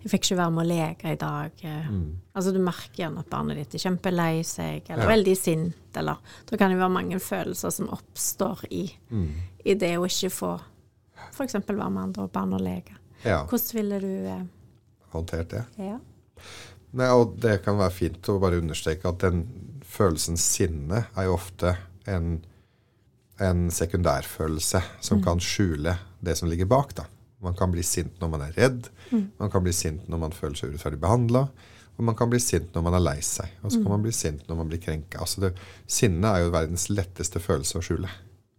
'jeg 0.00 0.10
fikk 0.10 0.24
ikke 0.30 0.36
være 0.38 0.50
med 0.56 0.64
å 0.64 0.68
leke 0.68 1.12
i 1.12 1.16
dag'. 1.20 1.64
Mm. 1.90 2.16
Altså 2.34 2.52
Du 2.52 2.58
merker 2.58 3.02
gjerne 3.02 3.18
at 3.20 3.28
barnet 3.30 3.56
ditt 3.56 3.74
er 3.74 3.90
kjempelei 3.90 4.42
seg, 4.42 4.82
eller 4.88 5.04
Ja. 5.04 5.10
veldig 5.16 5.36
sint, 5.36 5.74
eller 5.94 6.16
da 6.46 6.56
kan 6.56 6.70
det 6.70 6.78
være 6.78 6.88
mange 6.88 7.18
følelser 7.20 7.70
som 7.70 7.88
oppstår 7.88 8.64
i, 8.70 8.90
i 9.64 9.74
det 9.74 9.98
å 9.98 10.06
ikke 10.06 10.30
få 10.30 10.60
f.eks. 11.32 11.52
være 11.52 11.90
med 11.90 12.02
andre 12.02 12.28
barn 12.28 12.52
og 12.54 12.60
leke. 12.60 12.96
Ja, 13.24 13.44
Hvordan 13.44 13.74
ville 13.74 14.00
du 14.00 14.26
eh, 14.26 14.42
håndtert 15.12 15.50
det. 15.50 15.64
Ja. 15.76 15.98
Nei, 16.92 17.08
og 17.12 17.36
det 17.40 17.62
kan 17.64 17.76
være 17.78 17.90
fint 17.94 18.28
å 18.28 18.38
bare 18.40 18.58
understreke 18.58 19.08
at 19.08 19.20
den 19.20 19.44
følelsen 19.84 20.36
sinne 20.40 21.04
er 21.16 21.24
jo 21.28 21.34
ofte 21.36 21.76
en, 22.10 22.40
en 23.40 23.68
sekundærfølelse 23.72 24.82
som 25.00 25.22
kan 25.24 25.40
skjule 25.42 25.96
det 26.20 26.36
som 26.38 26.48
ligger 26.50 26.68
bak. 26.70 26.94
da. 26.96 27.06
Man 27.40 27.56
kan 27.56 27.72
bli 27.72 27.82
sint 27.86 28.20
når 28.20 28.32
man 28.34 28.44
er 28.44 28.56
redd, 28.56 28.88
man 29.40 29.50
kan 29.50 29.64
bli 29.64 29.72
sint 29.72 30.08
når 30.08 30.24
man 30.26 30.34
føler 30.36 30.58
seg 30.58 30.72
urettferdig 30.72 31.00
behandla, 31.00 31.46
og 31.96 32.04
man 32.04 32.16
kan 32.16 32.30
bli 32.32 32.40
sint 32.40 32.74
når 32.74 32.84
man 32.84 32.96
er 32.96 33.04
lei 33.04 33.18
seg. 33.24 33.48
Og 33.62 33.72
så 33.72 33.80
kan 33.80 33.92
man 33.92 34.04
bli 34.04 34.12
sint 34.16 34.46
når 34.48 34.58
man 34.60 34.68
blir 34.70 34.80
krenka. 34.80 35.20
Altså 35.20 35.42
det, 35.44 35.50
sinne 35.88 36.32
er 36.32 36.44
jo 36.44 36.52
verdens 36.54 36.88
letteste 36.92 37.42
følelse 37.44 37.80
å 37.80 37.84
skjule. 37.84 38.12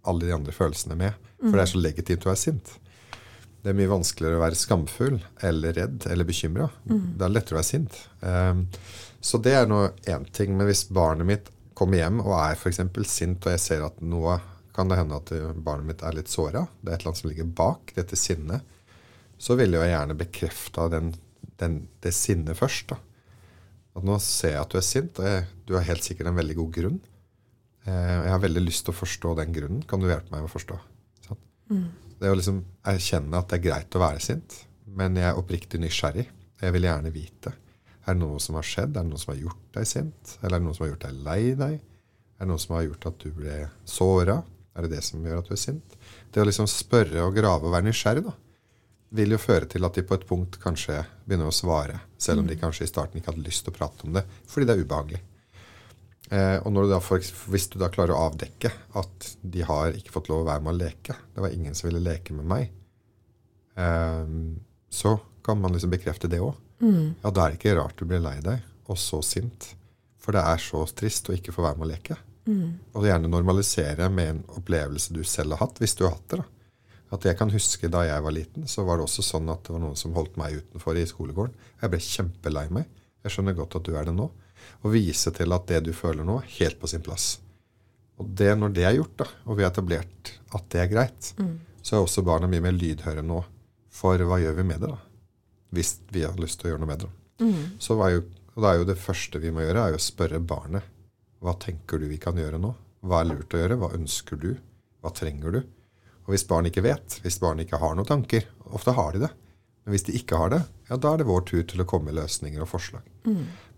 Alle 0.09 0.27
de 0.27 0.35
andre 0.35 0.53
følelsene 0.53 0.97
med. 0.97 1.17
For 1.41 1.57
det 1.57 1.63
er 1.63 1.71
så 1.71 1.81
legitimt 1.81 2.27
å 2.27 2.31
være 2.31 2.41
sint. 2.41 2.73
Det 3.61 3.71
er 3.71 3.77
mye 3.77 3.89
vanskeligere 3.89 4.37
å 4.37 4.43
være 4.43 4.57
skamfull 4.57 5.17
eller 5.45 5.73
redd 5.77 6.05
eller 6.09 6.25
bekymra. 6.25 6.67
Det 7.17 7.25
er 7.25 7.33
lettere 7.33 7.57
å 7.57 7.59
være 7.59 7.69
sint. 7.69 7.97
Um, 8.21 8.63
så 9.21 9.37
det 9.37 9.53
er 9.57 9.67
nå 9.69 9.83
én 10.09 10.25
ting. 10.33 10.53
Men 10.57 10.69
hvis 10.69 10.87
barnet 10.93 11.29
mitt 11.29 11.51
kommer 11.77 12.01
hjem 12.01 12.21
og 12.21 12.33
er 12.37 12.57
f.eks. 12.57 12.81
sint, 13.09 13.45
og 13.45 13.53
jeg 13.55 13.61
ser 13.61 13.85
at 13.85 14.01
nå 14.01 14.25
kan 14.75 14.91
det 14.91 14.99
hende 14.99 15.19
at 15.19 15.31
barnet 15.55 15.87
mitt 15.87 16.03
er 16.05 16.15
litt 16.15 16.31
såra, 16.31 16.65
det 16.81 16.91
er 16.91 16.95
et 16.95 17.01
eller 17.01 17.11
annet 17.11 17.21
som 17.21 17.31
ligger 17.31 17.53
bak 17.61 17.93
dette 17.97 18.19
sinnet, 18.19 18.67
så 19.41 19.57
ville 19.59 19.79
jeg 19.81 19.91
gjerne 19.91 20.17
bekrefta 20.19 20.87
det 20.91 22.13
sinnet 22.15 22.57
først. 22.59 22.93
da. 22.93 22.99
At 23.97 24.05
nå 24.07 24.17
ser 24.23 24.55
jeg 24.55 24.61
at 24.61 24.71
du 24.71 24.77
er 24.79 24.85
sint, 24.85 25.19
og 25.19 25.27
jeg, 25.27 25.47
du 25.67 25.75
har 25.75 25.87
helt 25.87 26.05
sikkert 26.05 26.29
en 26.31 26.37
veldig 26.37 26.57
god 26.61 26.75
grunn. 26.77 26.99
Eh, 27.83 28.13
jeg 28.27 28.31
har 28.31 28.43
veldig 28.43 28.63
lyst 28.63 28.85
til 28.85 28.93
å 28.93 28.99
forstå 28.99 29.33
den 29.41 29.55
grunnen. 29.55 29.81
Kan 29.89 30.03
du 30.03 30.07
hjelpe 30.07 30.31
meg 30.31 30.45
med 30.45 30.51
å 30.51 30.53
forstå? 30.53 30.77
Mm. 31.71 31.87
Det 32.21 32.29
å 32.29 32.37
liksom 32.37 32.61
erkjenne 32.91 33.39
at 33.39 33.49
det 33.49 33.57
er 33.57 33.65
greit 33.65 33.97
å 33.97 34.03
være 34.03 34.21
sint, 34.23 34.55
men 34.85 35.17
jeg 35.17 35.25
er 35.29 35.39
oppriktig 35.39 35.79
nysgjerrig. 35.81 36.27
Jeg 36.61 36.75
vil 36.75 36.85
gjerne 36.85 37.13
vite. 37.15 37.55
Er 38.05 38.13
det 38.13 38.21
noe 38.21 38.39
som 38.43 38.57
har 38.59 38.67
skjedd? 38.67 38.93
Er 38.93 39.05
det 39.05 39.09
noe 39.09 39.21
som 39.21 39.33
har 39.33 39.41
gjort 39.41 39.67
deg 39.77 39.87
sint? 39.89 40.35
Eller 40.41 40.57
er 40.57 40.59
det 40.59 40.67
noe 40.67 40.77
som 40.77 40.85
har 40.85 40.91
gjort 40.91 41.05
deg 41.07 41.21
lei 41.25 41.41
deg? 41.57 41.77
Er 41.81 42.45
det 42.45 42.49
noe 42.51 42.61
som 42.61 42.75
har 42.77 42.85
gjort 42.85 43.07
at 43.09 43.23
du 43.23 43.33
ble 43.33 43.57
såra? 43.89 44.37
Er 44.75 44.85
det 44.85 44.93
det 44.95 45.03
som 45.03 45.23
gjør 45.25 45.41
at 45.41 45.49
du 45.49 45.55
er 45.55 45.59
sint? 45.59 45.97
Det 46.31 46.41
å 46.41 46.47
liksom 46.47 46.69
spørre 46.69 47.25
og 47.25 47.35
grave 47.35 47.67
og 47.67 47.75
være 47.75 47.89
nysgjerrig 47.89 48.23
da, 48.27 48.35
vil 49.11 49.35
jo 49.35 49.41
føre 49.41 49.67
til 49.67 49.83
at 49.83 49.97
de 49.97 50.05
på 50.07 50.15
et 50.15 50.27
punkt 50.27 50.55
kanskje 50.61 51.01
begynner 51.25 51.49
å 51.51 51.55
svare, 51.55 51.99
selv 52.21 52.43
om 52.43 52.47
de 52.47 52.55
kanskje 52.59 52.87
i 52.87 52.91
starten 52.91 53.19
ikke 53.19 53.33
hadde 53.33 53.43
lyst 53.43 53.65
til 53.65 53.73
å 53.73 53.75
prate 53.75 54.07
om 54.07 54.15
det, 54.15 54.23
fordi 54.47 54.67
det 54.69 54.75
er 54.75 54.85
ubehagelig. 54.85 55.21
Eh, 56.31 56.57
og 56.63 56.71
når 56.71 56.87
du 56.87 56.93
da 56.93 57.01
hvis 57.51 57.67
du 57.73 57.75
da 57.81 57.89
klarer 57.91 58.15
å 58.15 58.29
avdekke 58.29 58.71
at 59.01 59.31
de 59.43 59.65
har 59.67 59.97
ikke 59.97 60.13
fått 60.15 60.31
lov 60.31 60.45
å 60.45 60.47
være 60.47 60.63
med 60.63 60.71
å 60.71 60.79
leke, 60.79 61.17
det 61.35 61.43
var 61.43 61.51
ingen 61.51 61.75
som 61.75 61.89
ville 61.89 62.03
leke 62.05 62.35
med 62.37 62.47
meg, 62.47 62.71
eh, 63.75 64.31
så 64.87 65.17
kan 65.43 65.59
man 65.59 65.75
liksom 65.75 65.91
bekrefte 65.91 66.31
det 66.31 66.39
òg. 66.39 66.55
Ja, 67.21 67.29
da 67.29 67.43
er 67.43 67.51
det 67.51 67.59
ikke 67.59 67.75
rart 67.77 67.99
du 67.99 68.07
blir 68.07 68.23
lei 68.23 68.37
deg, 68.45 68.63
og 68.87 68.97
så 68.97 69.19
sint. 69.25 69.73
For 70.21 70.37
det 70.37 70.41
er 70.47 70.61
så 70.61 70.85
trist 70.95 71.27
å 71.29 71.35
ikke 71.35 71.51
få 71.53 71.65
være 71.65 71.81
med 71.81 71.89
å 71.89 71.91
leke. 71.91 72.15
Og 72.97 73.05
gjerne 73.05 73.29
normalisere 73.29 74.07
med 74.09 74.29
en 74.29 74.41
opplevelse 74.57 75.13
du 75.13 75.21
selv 75.27 75.55
har 75.55 75.67
hatt, 75.67 75.81
hvis 75.81 75.95
du 75.97 76.05
har 76.07 76.15
hatt 76.15 76.27
det. 76.33 76.41
da. 76.41 76.47
At 77.11 77.25
jeg 77.27 77.37
kan 77.37 77.51
huske 77.51 77.89
da 77.91 78.05
jeg 78.07 78.23
var 78.23 78.31
liten, 78.31 78.67
så 78.71 78.85
var 78.87 78.97
det 78.97 79.03
også 79.05 79.23
sånn 79.25 79.49
at 79.51 79.65
det 79.67 79.73
var 79.75 79.81
noen 79.83 79.99
som 79.99 80.13
holdt 80.15 80.37
meg 80.39 80.61
utenfor 80.61 80.97
i 80.97 81.05
skolegården. 81.09 81.53
Jeg 81.81 81.91
ble 81.91 81.99
kjempelei 82.05 82.65
meg. 82.71 82.87
Jeg 83.25 83.35
skjønner 83.35 83.57
godt 83.57 83.75
at 83.81 83.85
du 83.85 83.95
er 83.99 84.07
det 84.07 84.15
nå. 84.15 84.29
Og 84.85 84.93
vise 84.93 85.33
til 85.35 85.53
at 85.53 85.67
det 85.67 85.81
du 85.89 85.91
føler 85.93 86.23
nå, 86.25 86.37
er 86.39 86.53
helt 86.59 86.79
på 86.79 86.87
sin 86.87 87.03
plass. 87.03 87.33
Og 88.21 88.29
det, 88.37 88.51
når 88.57 88.73
det 88.77 88.85
er 88.85 88.95
gjort, 88.99 89.15
da, 89.17 89.27
og 89.49 89.57
vi 89.57 89.63
har 89.65 89.71
etablert 89.73 90.31
at 90.53 90.67
det 90.71 90.81
er 90.83 90.91
greit, 90.91 91.31
så 91.81 91.95
er 91.97 92.03
også 92.05 92.23
barna 92.23 92.47
mye 92.47 92.61
mer 92.61 92.75
lydhøre 92.77 93.23
nå. 93.25 93.41
For 93.91 94.21
hva 94.23 94.37
gjør 94.39 94.55
vi 94.61 94.63
med 94.71 94.79
det, 94.85 94.91
da? 94.93 94.99
Hvis 95.75 95.95
vi 96.11 96.23
har 96.23 96.37
lyst 96.39 96.59
til 96.61 96.69
å 96.69 96.73
gjøre 96.73 96.83
noe 96.85 96.91
med 96.93 97.03
det. 97.03 97.11
Så 97.81 97.95
var 97.99 98.11
jo, 98.13 98.23
og 98.55 98.63
da 98.63 98.71
er 98.71 98.77
jo 98.81 98.87
det 98.91 98.97
første 99.01 99.39
vi 99.41 99.51
må 99.51 99.65
gjøre, 99.65 99.83
er 99.83 99.95
jo 99.95 99.99
å 99.99 100.05
spørre 100.05 100.39
barnet. 100.39 100.83
Hva 101.41 101.55
tenker 101.57 102.01
du 102.01 102.07
vi 102.09 102.19
kan 102.21 102.37
gjøre 102.37 102.59
nå? 102.61 102.73
Hva 103.01 103.21
er 103.21 103.31
lurt 103.31 103.53
å 103.55 103.61
gjøre? 103.61 103.77
Hva 103.81 103.93
ønsker 103.97 104.37
du? 104.41 104.51
Hva 105.01 105.11
trenger 105.17 105.55
du? 105.57 105.61
Og 106.27 106.35
hvis 106.35 106.45
barn 106.49 106.67
ikke 106.69 106.83
vet, 106.85 107.17
hvis 107.23 107.39
barn 107.41 107.63
ikke 107.63 107.79
har 107.81 107.95
noen 107.97 108.07
tanker 108.07 108.45
Ofte 108.71 108.93
har 108.95 109.15
de 109.15 109.25
det. 109.25 109.31
Men 109.83 109.95
hvis 109.95 110.05
de 110.07 110.13
ikke 110.15 110.37
har 110.37 110.51
det, 110.53 110.59
ja, 110.87 110.95
da 110.95 111.11
er 111.11 111.19
det 111.19 111.27
vår 111.27 111.41
tur 111.49 111.63
til 111.67 111.81
å 111.81 111.87
komme 111.89 112.11
med 112.11 112.19
løsninger 112.21 112.61
og 112.61 112.69
forslag. 112.69 113.03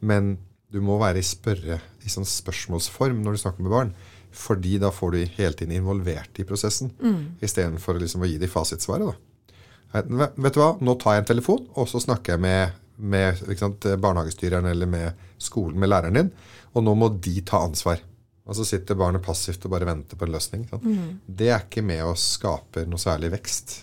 Men 0.04 0.36
du 0.74 0.82
må 0.84 1.00
være 1.02 1.22
i, 1.22 1.26
spørre, 1.26 1.80
i 2.04 2.12
sånn 2.12 2.28
spørsmålsform 2.28 3.24
når 3.24 3.36
du 3.36 3.42
snakker 3.42 3.66
med 3.66 3.74
barn. 3.74 3.94
Fordi 4.34 4.76
da 4.82 4.92
får 4.94 5.14
du 5.14 5.20
hele 5.38 5.58
tiden 5.58 5.76
involvert 5.78 6.40
i 6.42 6.46
prosessen, 6.50 6.92
mm. 6.98 7.40
istedenfor 7.46 8.00
liksom 8.02 8.26
å 8.26 8.30
gi 8.30 8.40
dem 8.42 8.52
fasitsvaret. 8.52 9.14
da. 9.14 9.54
Vet 10.02 10.56
du 10.56 10.60
hva, 10.60 10.72
nå 10.82 10.96
tar 11.02 11.18
jeg 11.18 11.24
en 11.24 11.30
telefon, 11.30 11.68
og 11.78 11.90
så 11.90 12.02
snakker 12.02 12.36
jeg 12.36 12.44
med, 12.44 12.80
med 12.96 13.40
sant, 13.60 13.86
barnehagestyreren 14.00 14.68
eller 14.70 14.90
med 14.90 15.24
skolen, 15.42 15.80
med 15.80 15.90
læreren 15.90 16.20
din, 16.20 16.34
og 16.74 16.86
nå 16.86 16.94
må 16.98 17.10
de 17.24 17.40
ta 17.46 17.64
ansvar. 17.66 18.02
Og 18.44 18.58
så 18.58 18.66
sitter 18.68 19.00
barnet 19.00 19.24
passivt 19.24 19.64
og 19.66 19.72
bare 19.72 19.88
venter 19.88 20.20
på 20.20 20.28
en 20.28 20.34
løsning. 20.36 20.68
sant? 20.70 20.84
Det 21.26 21.50
er 21.50 21.64
ikke 21.64 21.84
med 21.86 22.04
å 22.04 22.16
skape 22.20 22.84
noe 22.90 23.00
særlig 23.00 23.32
vekst. 23.38 23.78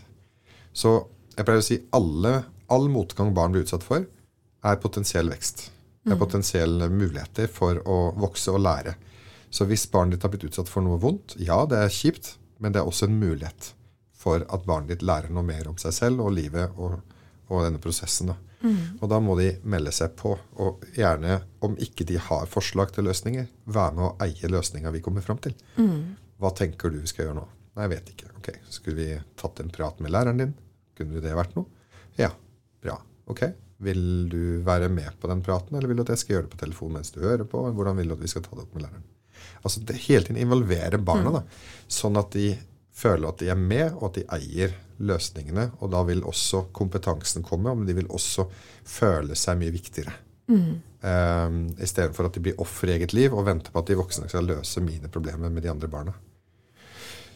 Så 0.73 0.99
jeg 1.37 1.47
pleier 1.47 1.63
å 1.63 1.65
si 1.65 1.79
alle, 1.97 2.35
all 2.69 2.89
motgang 2.93 3.33
barn 3.35 3.55
blir 3.55 3.65
utsatt 3.65 3.87
for, 3.87 4.05
er 4.61 4.83
potensiell 4.83 5.31
vekst. 5.33 5.71
Det 6.05 6.13
er 6.15 6.21
potensielle 6.21 6.89
muligheter 6.93 7.49
for 7.53 7.81
å 7.89 7.99
vokse 8.21 8.53
og 8.53 8.63
lære. 8.65 8.95
Så 9.51 9.67
hvis 9.69 9.87
barnet 9.91 10.17
ditt 10.17 10.25
har 10.25 10.33
blitt 10.33 10.47
utsatt 10.49 10.69
for 10.71 10.85
noe 10.85 11.01
vondt, 11.01 11.35
ja, 11.41 11.65
det 11.69 11.81
er 11.81 11.93
kjipt, 11.93 12.35
men 12.59 12.73
det 12.73 12.81
er 12.81 12.89
også 12.89 13.09
en 13.09 13.19
mulighet 13.21 13.73
for 14.21 14.45
at 14.45 14.67
barnet 14.69 14.93
ditt 14.93 15.05
lærer 15.07 15.33
noe 15.33 15.45
mer 15.47 15.69
om 15.71 15.79
seg 15.81 15.95
selv 15.97 16.25
og 16.25 16.35
livet 16.37 16.77
og, 16.77 17.01
og 17.49 17.65
denne 17.65 17.81
prosessen. 17.83 18.33
Da. 18.33 18.37
Og 19.01 19.07
da 19.09 19.19
må 19.25 19.37
de 19.39 19.51
melde 19.65 19.93
seg 19.95 20.13
på. 20.19 20.35
Og 20.61 20.83
gjerne, 20.97 21.41
om 21.65 21.77
ikke 21.81 22.05
de 22.09 22.19
har 22.21 22.51
forslag 22.51 22.93
til 22.95 23.07
løsninger, 23.09 23.47
være 23.65 23.97
med 23.97 24.05
å 24.09 24.13
eie 24.27 24.51
løsninga 24.53 24.93
vi 24.95 25.01
kommer 25.05 25.25
fram 25.25 25.41
til. 25.45 25.55
Hva 26.41 26.53
tenker 26.57 26.93
du 26.93 27.01
vi 27.01 27.11
skal 27.11 27.29
gjøre 27.29 27.39
nå? 27.41 27.47
Nei, 27.77 27.87
jeg 27.87 27.93
vet 27.95 28.13
ikke. 28.15 28.31
Ok, 28.41 28.51
Skulle 28.73 28.99
vi 28.99 29.09
tatt 29.41 29.61
en 29.63 29.73
prat 29.73 30.01
med 30.05 30.13
læreren 30.13 30.41
din? 30.43 30.55
Kunne 30.99 31.23
det 31.25 31.35
vært 31.37 31.57
noe? 31.57 31.69
Ja. 32.19 32.31
Bra. 32.83 32.99
Ok. 33.31 33.45
Vil 33.81 34.03
du 34.29 34.43
være 34.67 34.91
med 34.93 35.15
på 35.21 35.29
den 35.31 35.41
praten, 35.45 35.77
eller 35.77 35.89
vil 35.89 35.97
du 36.01 36.05
at 36.05 36.13
jeg 36.13 36.21
skal 36.21 36.35
gjøre 36.35 36.49
det 36.49 36.53
på 36.53 36.61
telefon 36.61 36.93
mens 36.99 37.15
du 37.15 37.23
hører 37.25 37.47
på? 37.49 37.63
Hvordan 37.73 37.97
vil 37.97 38.11
du 38.11 38.17
at 38.19 38.25
vi 38.25 38.29
skal 38.29 38.45
ta 38.45 38.53
det 38.57 38.67
opp 38.67 38.75
med 38.77 38.85
læreren? 38.85 39.07
Altså 39.65 39.81
det 39.89 39.97
Hele 40.05 40.27
tiden 40.27 40.41
involvere 40.43 40.99
barna, 41.01 41.31
da, 41.39 41.43
sånn 41.89 42.19
at 42.21 42.33
de 42.37 42.51
føler 43.01 43.31
at 43.31 43.41
de 43.41 43.49
er 43.53 43.57
med, 43.61 43.95
og 43.97 44.11
at 44.11 44.19
de 44.19 44.27
eier 44.37 44.75
løsningene. 45.01 45.71
Og 45.81 45.93
da 45.95 46.03
vil 46.09 46.23
også 46.29 46.67
kompetansen 46.77 47.45
komme, 47.47 47.75
men 47.75 47.89
de 47.89 47.97
vil 47.97 48.11
også 48.13 48.47
føle 48.87 49.39
seg 49.39 49.61
mye 49.61 49.75
viktigere. 49.75 50.15
Mm. 50.51 50.81
Um, 51.01 51.61
Istedenfor 51.81 52.29
at 52.29 52.37
de 52.37 52.43
blir 52.45 52.59
offer 52.61 52.91
i 52.91 52.97
eget 52.99 53.15
liv 53.17 53.33
og 53.33 53.47
venter 53.47 53.73
på 53.73 53.81
at 53.81 53.89
de 53.89 53.97
voksne 53.97 54.29
skal 54.29 54.49
løse 54.49 54.83
mine 54.85 55.09
problemer 55.13 55.53
med 55.53 55.65
de 55.65 55.71
andre 55.73 55.89
barna. 55.91 56.17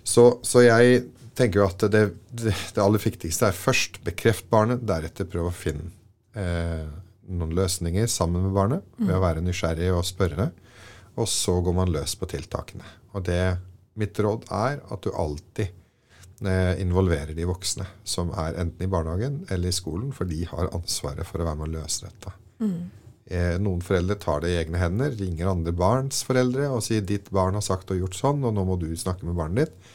Så, 0.05 0.27
så 0.44 0.61
jeg 0.66 1.07
tenker 1.37 1.62
jo 1.62 1.68
at 1.68 1.87
det, 1.90 2.03
det, 2.29 2.53
det, 2.53 2.83
aller 2.83 3.00
viktigste 3.00 3.48
er 3.48 3.57
først 3.57 4.03
bekreft 4.05 4.50
barnet, 4.53 4.85
deretter 4.85 5.29
prøve 5.31 5.48
å 5.50 5.57
finne 5.57 5.88
eh, 6.37 6.85
noen 7.24 7.55
løsninger 7.57 8.11
sammen 8.11 8.44
med 8.44 8.53
barnet 8.55 8.85
ved 8.98 9.14
å 9.16 9.22
være 9.22 9.42
nysgjerrig 9.44 9.88
og 9.94 10.05
spørre. 10.07 10.50
Og 11.16 11.31
så 11.31 11.57
går 11.64 11.77
man 11.77 11.92
løs 11.94 12.16
på 12.18 12.29
tiltakene. 12.29 12.85
Og 13.14 13.24
det 13.24 13.57
mitt 13.98 14.18
råd 14.18 14.48
er 14.53 14.81
at 14.83 15.07
du 15.07 15.14
alltid 15.14 15.70
eh, 15.70 15.83
involverer 16.80 17.35
de 17.37 17.46
voksne 17.48 17.87
som 18.04 18.33
er 18.37 18.59
enten 18.61 18.85
i 18.85 18.90
barnehagen 18.90 19.40
eller 19.48 19.70
i 19.70 19.76
skolen, 19.76 20.12
for 20.12 20.28
de 20.28 20.42
har 20.50 20.72
ansvaret 20.76 21.26
for 21.28 21.40
å 21.40 21.48
være 21.48 21.61
med 21.61 21.70
å 21.70 21.74
løse 21.80 22.07
dette. 22.07 22.35
Mm. 22.61 22.78
Eh, 23.24 23.54
noen 23.62 23.80
foreldre 23.80 24.18
tar 24.20 24.42
det 24.44 24.52
i 24.52 24.59
egne 24.61 24.80
hender, 24.80 25.14
ringer 25.16 25.48
andre 25.48 25.72
barns 25.72 26.20
foreldre 26.28 26.68
og 26.68 26.83
sier 26.85 27.00
'ditt 27.00 27.30
barn 27.33 27.57
har 27.57 27.64
sagt 27.64 27.90
og 27.94 28.02
gjort 28.02 28.18
sånn, 28.18 28.44
og 28.44 28.52
nå 28.52 28.64
må 28.68 28.76
du 28.80 28.90
snakke 28.96 29.24
med 29.24 29.38
barnet 29.38 29.64
ditt'. 29.64 29.94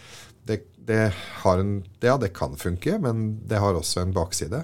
Det, 0.49 0.57
det, 0.89 1.13
en, 1.45 1.83
ja, 2.01 2.17
det 2.17 2.33
kan 2.33 2.57
funke, 2.57 2.97
men 2.97 3.45
det 3.45 3.59
har 3.61 3.77
også 3.77 4.01
en 4.01 4.15
bakside. 4.15 4.63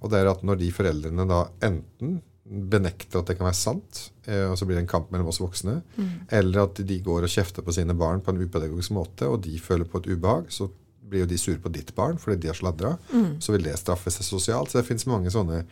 Og 0.00 0.10
det 0.10 0.18
er 0.18 0.30
at 0.32 0.42
når 0.42 0.58
de 0.58 0.72
foreldrene 0.74 1.28
da 1.28 1.44
enten 1.62 2.18
benekter 2.50 3.20
at 3.20 3.30
det 3.30 3.36
kan 3.38 3.46
være 3.46 3.60
sant, 3.60 4.10
eh, 4.26 4.48
og 4.50 4.58
så 4.58 4.66
blir 4.66 4.80
det 4.80 4.82
en 4.82 4.90
kamp 4.90 5.12
mellom 5.12 5.28
oss 5.30 5.38
voksne, 5.38 5.76
mm. 5.94 6.10
eller 6.40 6.64
at 6.64 6.80
de 6.82 6.96
går 7.04 7.22
og 7.22 7.30
kjefter 7.30 7.62
på 7.62 7.74
sine 7.76 7.94
barn 7.94 8.24
på 8.24 8.34
en 8.34 8.42
upedagogisk 8.42 8.90
måte, 8.96 9.28
og 9.30 9.44
de 9.44 9.54
føler 9.62 9.86
på 9.86 10.00
et 10.00 10.10
ubehag, 10.10 10.50
så 10.50 10.66
blir 11.10 11.24
jo 11.24 11.30
de 11.30 11.38
sure 11.40 11.60
på 11.62 11.72
ditt 11.74 11.92
barn 11.96 12.18
fordi 12.20 12.38
de 12.44 12.50
har 12.52 12.58
sladra. 12.58 12.94
Mm. 13.12 13.40
Så 13.42 13.54
vil 13.54 13.66
det 13.66 13.78
straffe 13.80 14.12
seg 14.14 14.26
sosialt. 14.26 14.72
Så 14.72 14.80
det 14.80 14.88
fins 14.88 15.08
mange 15.10 15.32
sånne 15.34 15.64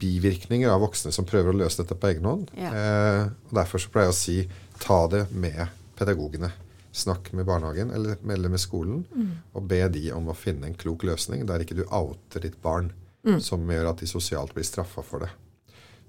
bivirkninger 0.00 0.70
av 0.70 0.82
voksne 0.82 1.12
som 1.14 1.26
prøver 1.28 1.54
å 1.54 1.60
løse 1.62 1.82
dette 1.82 1.96
på 1.98 2.10
egen 2.10 2.26
hånd. 2.28 2.50
Ja. 2.58 2.72
Eh, 2.74 3.22
og 3.48 3.56
Derfor 3.60 3.82
så 3.82 3.92
pleier 3.94 4.10
jeg 4.10 4.14
å 4.14 4.18
si 4.18 4.36
ta 4.82 5.04
det 5.10 5.26
med 5.30 5.62
pedagogene. 5.98 6.50
Snakk 6.94 7.32
med 7.34 7.46
barnehagen 7.46 7.90
eller, 7.94 8.18
eller 8.22 8.52
med 8.52 8.62
skolen, 8.62 9.02
mm. 9.10 9.30
og 9.58 9.64
be 9.70 9.80
de 9.90 10.04
om 10.14 10.28
å 10.30 10.36
finne 10.38 10.68
en 10.68 10.76
klok 10.78 11.02
løsning 11.06 11.42
der 11.46 11.64
ikke 11.64 11.78
du 11.78 11.82
outer 11.88 12.44
ditt 12.44 12.60
barn, 12.62 12.92
mm. 13.26 13.40
som 13.42 13.64
gjør 13.66 13.90
at 13.90 14.02
de 14.02 14.10
sosialt 14.10 14.54
blir 14.54 14.66
straffa 14.66 15.02
for 15.02 15.26
det. 15.26 15.32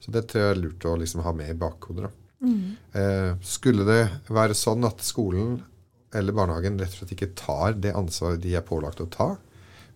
Så 0.03 0.13
det 0.13 0.27
tror 0.29 0.43
jeg 0.43 0.53
er 0.53 0.61
lurt 0.61 0.85
å 0.85 0.97
liksom 1.01 1.23
ha 1.25 1.33
med 1.33 1.55
i 1.55 1.57
bakhodet. 1.57 2.11
Mm. 2.45 2.75
Eh, 2.93 3.31
skulle 3.41 3.85
det 3.87 4.03
være 4.29 4.57
sånn 4.57 4.85
at 4.85 5.01
skolen 5.05 5.57
eller 6.15 6.35
barnehagen 6.35 6.79
rett 6.79 6.93
og 6.93 7.01
slett 7.01 7.15
ikke 7.15 7.33
tar 7.37 7.75
det 7.81 7.93
ansvaret 7.97 8.41
de 8.43 8.55
er 8.57 8.65
pålagt 8.65 9.03
å 9.03 9.09
ta, 9.11 9.35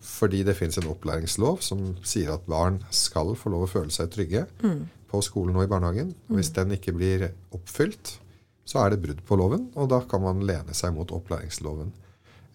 fordi 0.00 0.42
det 0.46 0.56
fins 0.56 0.78
en 0.80 0.88
opplæringslov 0.92 1.60
som 1.64 1.94
sier 2.06 2.32
at 2.32 2.48
barn 2.48 2.80
skal 2.94 3.34
få 3.36 3.52
lov 3.52 3.66
å 3.66 3.70
føle 3.70 3.92
seg 3.92 4.12
trygge 4.14 4.46
mm. 4.62 4.82
på 5.10 5.20
skolen 5.24 5.58
og 5.58 5.66
i 5.66 5.70
barnehagen. 5.70 6.14
Og 6.30 6.40
hvis 6.40 6.52
den 6.56 6.72
ikke 6.76 6.94
blir 6.96 7.30
oppfylt, 7.56 8.16
så 8.64 8.84
er 8.84 8.92
det 8.92 9.02
brudd 9.02 9.20
på 9.26 9.36
loven, 9.36 9.68
og 9.76 9.90
da 9.92 10.00
kan 10.08 10.22
man 10.24 10.44
lene 10.46 10.76
seg 10.76 10.94
mot 10.96 11.12
opplæringsloven. 11.12 11.92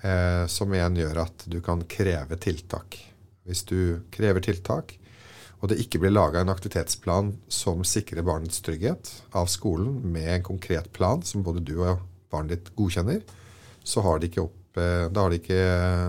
Eh, 0.06 0.45
som 0.51 0.73
igjen 0.73 0.99
gjør 0.99 1.23
at 1.25 1.45
du 1.49 1.60
kan 1.65 1.82
kreve 1.89 2.38
tiltak. 2.41 2.97
Hvis 3.45 3.65
du 3.69 4.01
krever 4.13 4.43
tiltak, 4.43 4.95
og 5.62 5.71
det 5.71 5.80
ikke 5.82 6.01
blir 6.04 6.13
laga 6.13 6.41
en 6.41 6.51
aktivitetsplan 6.51 7.32
som 7.51 7.84
sikrer 7.88 8.25
barnets 8.25 8.62
trygghet 8.65 9.12
av 9.38 9.47
skolen, 9.49 10.01
med 10.13 10.30
en 10.34 10.45
konkret 10.51 10.91
plan 10.93 11.23
som 11.25 11.45
både 11.45 11.63
du 11.65 11.78
og 11.80 12.04
barnet 12.34 12.58
ditt 12.58 12.73
godkjenner, 12.78 13.23
så 13.86 14.02
har 14.02 14.19
de 14.19 14.30
ikke 14.30 14.43
opp, 14.48 14.78
eh, 14.82 15.06
da 15.13 15.26
har 15.26 15.34
de, 15.34 15.39
ikke, 15.41 15.62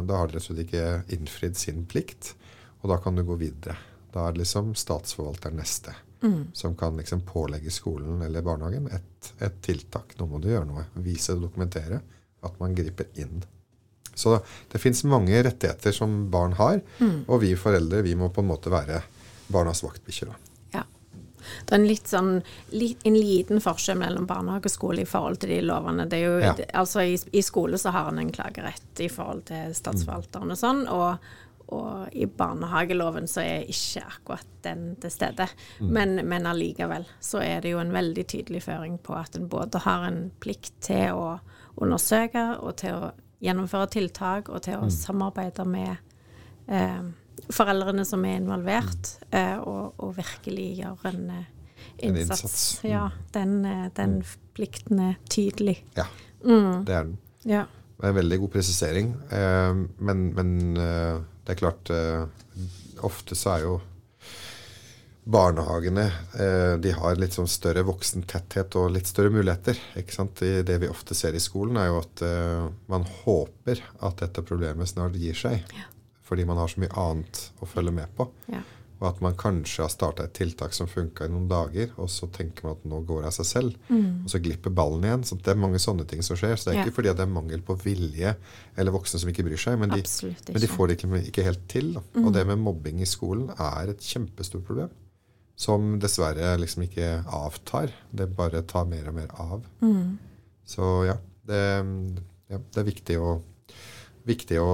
da 0.09 0.21
har 0.21 0.31
de 0.31 0.37
rett 0.37 0.43
og 0.43 0.49
slett 0.49 0.65
ikke 0.65 0.87
innfridd 1.17 1.59
sin 1.61 1.85
plikt. 1.89 2.33
Og 2.81 2.91
da 2.93 2.99
kan 3.03 3.17
du 3.17 3.25
gå 3.27 3.37
videre. 3.41 3.77
Da 4.15 4.25
er 4.25 4.33
det 4.33 4.45
liksom 4.45 4.73
statsforvalteren 4.79 5.59
neste. 5.61 5.93
Mm. 6.23 6.55
Som 6.57 6.77
kan 6.79 6.97
liksom 6.97 7.21
pålegge 7.29 7.71
skolen 7.71 8.23
eller 8.25 8.45
barnehagen 8.47 8.89
et, 8.89 9.33
et, 9.39 9.61
tiltak. 9.63 10.17
Nå 10.17 10.29
må 10.31 10.41
du 10.41 10.49
gjøre 10.49 10.69
noe. 10.71 10.87
Vise 11.05 11.37
og 11.37 11.45
dokumentere 11.45 12.01
at 12.47 12.57
man 12.63 12.75
griper 12.79 13.11
inn. 13.21 13.45
Så 14.17 14.39
det 14.73 14.81
fins 14.81 15.05
mange 15.05 15.37
rettigheter 15.45 15.93
som 15.93 16.15
barn 16.33 16.55
har, 16.57 16.81
mm. 16.99 17.27
og 17.29 17.43
vi 17.43 17.53
foreldre 17.61 18.01
vi 18.07 18.15
må 18.17 18.31
på 18.33 18.41
en 18.41 18.49
måte 18.49 18.73
være 18.73 19.03
barnas 19.53 19.83
vaktbikkje. 19.85 20.31
Det 21.65 21.75
er 21.75 21.81
en 21.81 21.89
litt 21.89 22.11
sånn 22.11 22.31
en 22.41 23.19
liten 23.19 23.63
forskjell 23.63 23.99
mellom 24.01 24.29
barnehage 24.29 24.71
og 24.71 24.75
skole 24.75 25.03
i 25.05 25.09
forhold 25.09 25.41
til 25.43 25.55
de 25.55 25.63
lovene. 25.67 26.09
Det 26.11 26.21
er 26.21 26.27
jo, 26.27 26.37
ja. 26.43 26.55
altså 26.79 27.05
i, 27.07 27.17
i, 27.33 27.43
skole 27.45 27.79
så 27.79 27.95
har 27.95 28.13
en 28.13 28.23
en 28.23 28.33
klagerett 28.33 29.03
i 29.05 29.11
forhold 29.13 29.47
til 29.51 29.75
statsforvalteren 29.77 30.55
og 30.55 30.61
sånn. 30.61 30.87
og 30.93 31.35
og 31.67 32.15
i 32.15 32.27
barnehageloven 32.31 33.27
så 33.27 33.43
er 33.43 33.65
ikke 33.67 34.05
akkurat 34.07 34.51
den 34.63 34.85
til 35.03 35.11
stede. 35.11 35.49
Mm. 35.81 35.89
Men, 35.97 36.15
men 36.31 36.47
allikevel 36.47 37.09
så 37.21 37.41
er 37.43 37.65
det 37.65 37.73
jo 37.73 37.81
en 37.83 37.91
veldig 37.95 38.27
tydelig 38.31 38.63
føring 38.69 39.01
på 39.03 39.17
at 39.19 39.35
en 39.35 39.49
både 39.51 39.83
har 39.83 40.07
en 40.07 40.21
plikt 40.41 40.77
til 40.87 41.19
å 41.19 41.39
undersøke 41.75 42.45
og 42.61 42.77
til 42.81 42.95
å 42.95 43.11
gjennomføre 43.43 43.91
tiltak 43.97 44.49
og 44.49 44.63
til 44.65 44.79
å 44.79 44.87
mm. 44.87 44.95
samarbeide 44.95 45.67
med 45.69 45.97
eh, 46.71 47.03
foreldrene 47.53 48.05
som 48.07 48.25
er 48.27 48.41
involvert, 48.41 49.13
uh, 49.33 49.59
og, 49.63 50.01
og, 50.03 50.15
virkelig 50.17 50.69
gjør 50.81 51.09
en 51.13 51.25
uh, 51.31 51.43
innsats. 51.99 52.05
En 52.09 52.21
innsats. 52.23 52.61
Ja, 52.87 53.09
den, 53.37 53.59
uh, 53.65 53.89
den 53.97 54.21
mm. 54.21 54.37
plikten 54.57 55.03
er 55.11 55.19
tydelig. 55.31 55.79
Ja, 55.99 56.09
mm. 56.45 56.87
det 56.89 56.97
er 56.97 57.11
den. 57.11 57.19
Ja. 57.47 57.67
Det 57.97 58.05
er 58.05 58.13
en 58.13 58.19
veldig 58.19 58.39
god 58.43 58.51
presisering. 58.53 59.13
men, 60.05 60.25
men 60.37 60.49
det 60.77 61.55
er 61.55 61.57
klart 61.57 61.89
Ofte 63.09 63.33
så 63.33 63.55
er 63.55 63.63
jo 63.63 63.79
barnehagene 65.25 66.05
de 66.85 66.93
har 66.93 67.17
litt 67.17 67.33
sånn 67.33 67.49
større 67.49 67.87
voksentetthet 67.89 68.77
og 68.77 68.93
litt 68.99 69.09
større 69.09 69.33
muligheter. 69.33 69.81
Det 69.97 70.77
vi 70.83 70.93
ofte 70.93 71.17
ser 71.17 71.33
i 71.33 71.41
skolen, 71.41 71.81
er 71.81 71.89
jo 71.89 72.03
at 72.03 72.25
man 72.93 73.09
håper 73.25 73.81
at 73.81 74.21
dette 74.27 74.45
problemet 74.45 74.93
snart 74.93 75.17
gir 75.17 75.41
seg. 75.47 75.65
Ja 75.73 75.89
fordi 76.27 76.47
man 76.49 76.59
har 76.61 76.71
så 76.73 76.83
mye 76.83 76.97
annet 76.99 77.43
å 77.63 77.69
følge 77.71 77.95
med 77.95 78.11
på. 78.19 78.27
Ja. 78.53 78.63
Og 78.97 79.11
at 79.11 79.19
man 79.21 79.35
kanskje 79.37 79.83
har 79.85 79.91
starta 79.93 80.25
et 80.25 80.33
tiltak 80.39 80.73
som 80.73 80.89
funka 80.89 81.27
i 81.27 81.33
noen 81.33 81.51
dager, 81.51 81.91
og 82.01 82.09
så 82.09 82.31
tenker 82.33 82.65
man 82.65 82.79
at 82.79 82.87
nå 82.89 83.03
går 83.05 83.23
det 83.23 83.29
av 83.29 83.35
seg 83.37 83.49
selv. 83.51 83.75
Mm. 83.91 84.25
Og 84.25 84.31
så 84.33 84.41
glipper 84.41 84.73
ballen 84.73 85.05
igjen. 85.05 85.27
Så 85.29 85.37
det 85.37 85.53
er 85.53 85.61
mange 85.61 85.81
sånne 85.83 86.07
ting 86.09 86.25
som 86.25 86.39
skjer. 86.41 86.57
Så 86.57 86.71
det 86.71 86.73
er 86.73 86.79
ja. 86.79 86.87
ikke 86.87 86.97
fordi 86.97 87.13
det 87.13 87.27
er 87.27 87.35
mangel 87.35 87.65
på 87.67 87.77
vilje 87.83 88.33
eller 88.73 88.97
voksne 88.97 89.21
som 89.21 89.33
ikke 89.33 89.45
bryr 89.45 89.61
seg, 89.61 89.77
men 89.83 89.93
de, 89.93 90.01
men 90.49 90.65
de 90.65 90.71
får 90.73 90.89
det 90.89 90.97
ikke, 90.97 91.23
ikke 91.29 91.45
helt 91.45 91.67
til. 91.69 91.93
Mm. 92.17 92.23
Og 92.25 92.33
det 92.39 92.47
med 92.49 92.63
mobbing 92.65 93.05
i 93.05 93.11
skolen 93.11 93.53
er 93.53 93.93
et 93.93 94.09
kjempestort 94.15 94.65
problem. 94.65 94.89
Som 95.61 95.99
dessverre 96.01 96.57
liksom 96.61 96.89
ikke 96.89 97.19
avtar. 97.37 97.93
Det 98.17 98.31
bare 98.37 98.65
tar 98.69 98.89
mer 98.89 99.13
og 99.13 99.21
mer 99.21 99.37
av. 99.45 99.69
Mm. 99.85 100.17
Så 100.67 100.89
ja 101.09 101.21
det, 101.47 101.63
ja, 102.51 102.59
det 102.59 102.81
er 102.81 102.89
viktig 102.89 103.19
å, 103.23 103.37
viktig 104.27 104.59
å 104.63 104.73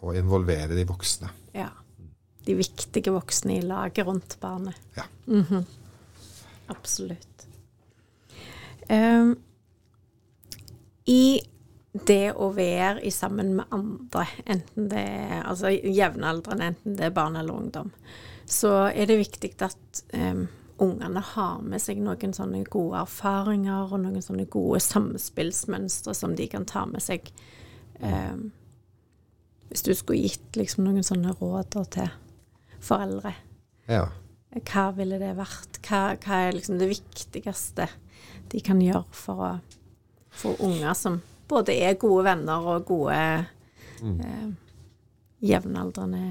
og 0.00 0.16
involvere 0.16 0.74
de 0.76 0.86
voksne. 0.88 1.30
Ja. 1.54 1.68
De 2.46 2.56
viktige 2.56 3.12
voksne 3.12 3.58
i 3.58 3.64
laget 3.64 4.06
rundt 4.06 4.36
barnet. 4.40 4.74
Ja. 4.96 5.04
Mm 5.26 5.44
-hmm. 5.44 5.64
Absolutt. 6.66 7.46
Um, 8.88 9.36
I 11.06 11.40
det 11.92 12.32
å 12.32 12.50
være 12.54 13.02
i 13.06 13.10
sammen 13.10 13.54
med 13.56 13.64
andre, 13.70 14.26
enten 14.46 14.88
det 14.88 15.02
er 15.02 15.42
altså 15.42 15.70
jevnaldrende, 15.70 16.66
enten 16.66 16.96
det 16.96 17.04
er 17.04 17.14
barn 17.14 17.36
eller 17.36 17.54
ungdom, 17.54 17.90
så 18.46 18.90
er 18.94 19.06
det 19.06 19.18
viktig 19.18 19.52
at 19.62 20.02
um, 20.14 20.48
ungene 20.78 21.20
har 21.20 21.60
med 21.62 21.82
seg 21.82 21.98
noen 22.02 22.34
sånne 22.34 22.62
gode 22.70 23.02
erfaringer 23.02 23.92
og 23.92 24.00
noen 24.00 24.22
sånne 24.22 24.46
gode 24.50 24.80
samspillsmønstre 24.80 26.14
som 26.14 26.36
de 26.36 26.46
kan 26.50 26.66
ta 26.66 26.86
med 26.88 27.02
seg 27.04 27.30
um, 27.98 28.50
hvis 29.70 29.84
du 29.86 29.92
skulle 29.94 30.26
gitt 30.26 30.58
liksom 30.58 30.84
noen 30.86 31.06
sånne 31.06 31.34
råder 31.38 31.86
til 31.94 32.10
foreldre, 32.82 33.32
ja. 33.90 34.06
hva 34.66 34.86
ville 34.96 35.20
det 35.22 35.32
vært? 35.38 35.78
Hva, 35.86 36.00
hva, 36.18 36.40
er 36.46 36.56
liksom 36.56 36.80
det 36.80 36.90
viktigste 36.90 37.86
de 38.50 38.62
kan 38.66 38.80
gjøre 38.82 39.06
for 39.14 39.44
å 39.46 39.52
få 40.34 40.56
unger 40.66 40.96
som 40.98 41.20
både 41.50 41.74
er 41.86 41.98
gode 42.00 42.26
venner 42.26 42.66
og 42.72 42.86
gode 42.88 43.20
mm. 44.02 44.18
eh, 44.26 44.50
jevnaldrende 45.50 46.24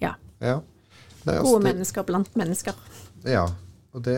Ja. 0.00 0.14
ja. 0.42 0.58
Nei, 1.24 1.34
altså, 1.36 1.46
gode 1.46 1.64
mennesker 1.66 2.06
blant 2.08 2.36
mennesker. 2.38 2.76
Ja. 3.28 3.46
Og 3.92 4.04
det 4.06 4.16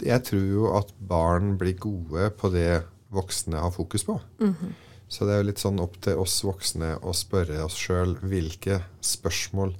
Jeg 0.00 0.22
tror 0.24 0.44
jo 0.44 0.68
at 0.76 0.92
barn 1.08 1.56
blir 1.58 1.76
gode 1.80 2.30
på 2.38 2.48
det 2.52 2.82
voksne 3.12 3.60
har 3.60 3.70
fokus 3.74 4.04
på. 4.04 4.20
Mm 4.40 4.54
-hmm. 4.54 4.72
Så 5.10 5.26
det 5.26 5.34
er 5.34 5.40
jo 5.42 5.48
litt 5.48 5.62
sånn 5.62 5.80
opp 5.82 5.96
til 6.04 6.20
oss 6.22 6.36
voksne 6.46 6.92
å 7.02 7.12
spørre 7.16 7.64
oss 7.64 7.74
sjøl 7.78 8.14
hvilke 8.22 8.78
spørsmål 9.02 9.74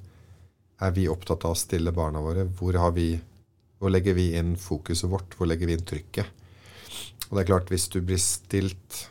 er 0.83 0.91
vi 0.95 1.07
opptatt 1.07 1.45
av 1.47 1.55
å 1.55 1.59
stille 1.59 1.93
barna 1.95 2.19
våre? 2.23 2.43
Hvor, 2.57 2.75
vi, 2.95 3.13
hvor 3.79 3.93
legger 3.93 4.17
vi 4.17 4.31
inn 4.35 4.57
fokuset 4.59 5.07
vårt? 5.09 5.37
Hvor 5.37 5.47
legger 5.47 5.69
vi 5.69 5.77
inn 5.77 5.87
trykket? 5.87 6.37
Og 7.29 7.37
det 7.37 7.43
er 7.45 7.51
klart, 7.53 7.71
hvis 7.71 7.87
du 7.93 8.01
blir 8.03 8.19
stilt 8.19 9.05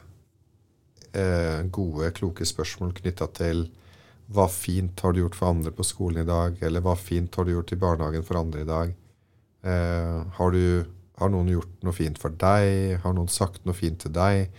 eh, 1.16 1.64
gode, 1.72 2.10
kloke 2.18 2.44
spørsmål 2.44 2.92
knytta 2.98 3.30
til 3.38 3.64
hva 4.30 4.44
fint 4.52 5.00
har 5.00 5.14
du 5.14 5.22
gjort 5.22 5.38
for 5.38 5.54
andre 5.54 5.72
på 5.74 5.86
skolen 5.88 6.20
i 6.22 6.28
dag? 6.28 6.60
Eller 6.60 6.84
hva 6.84 6.98
fint 7.00 7.34
har 7.34 7.48
du 7.48 7.54
gjort 7.54 7.72
i 7.72 7.80
barnehagen 7.80 8.26
for 8.26 8.42
andre 8.42 8.66
i 8.66 8.68
dag? 8.68 8.92
Eh, 9.64 10.20
har, 10.36 10.52
du, 10.52 10.84
har 11.16 11.32
noen 11.32 11.48
gjort 11.54 11.80
noe 11.86 11.96
fint 11.96 12.20
for 12.20 12.36
deg? 12.44 13.00
Har 13.00 13.16
noen 13.16 13.32
sagt 13.32 13.64
noe 13.64 13.78
fint 13.78 14.04
til 14.04 14.12
deg? 14.14 14.52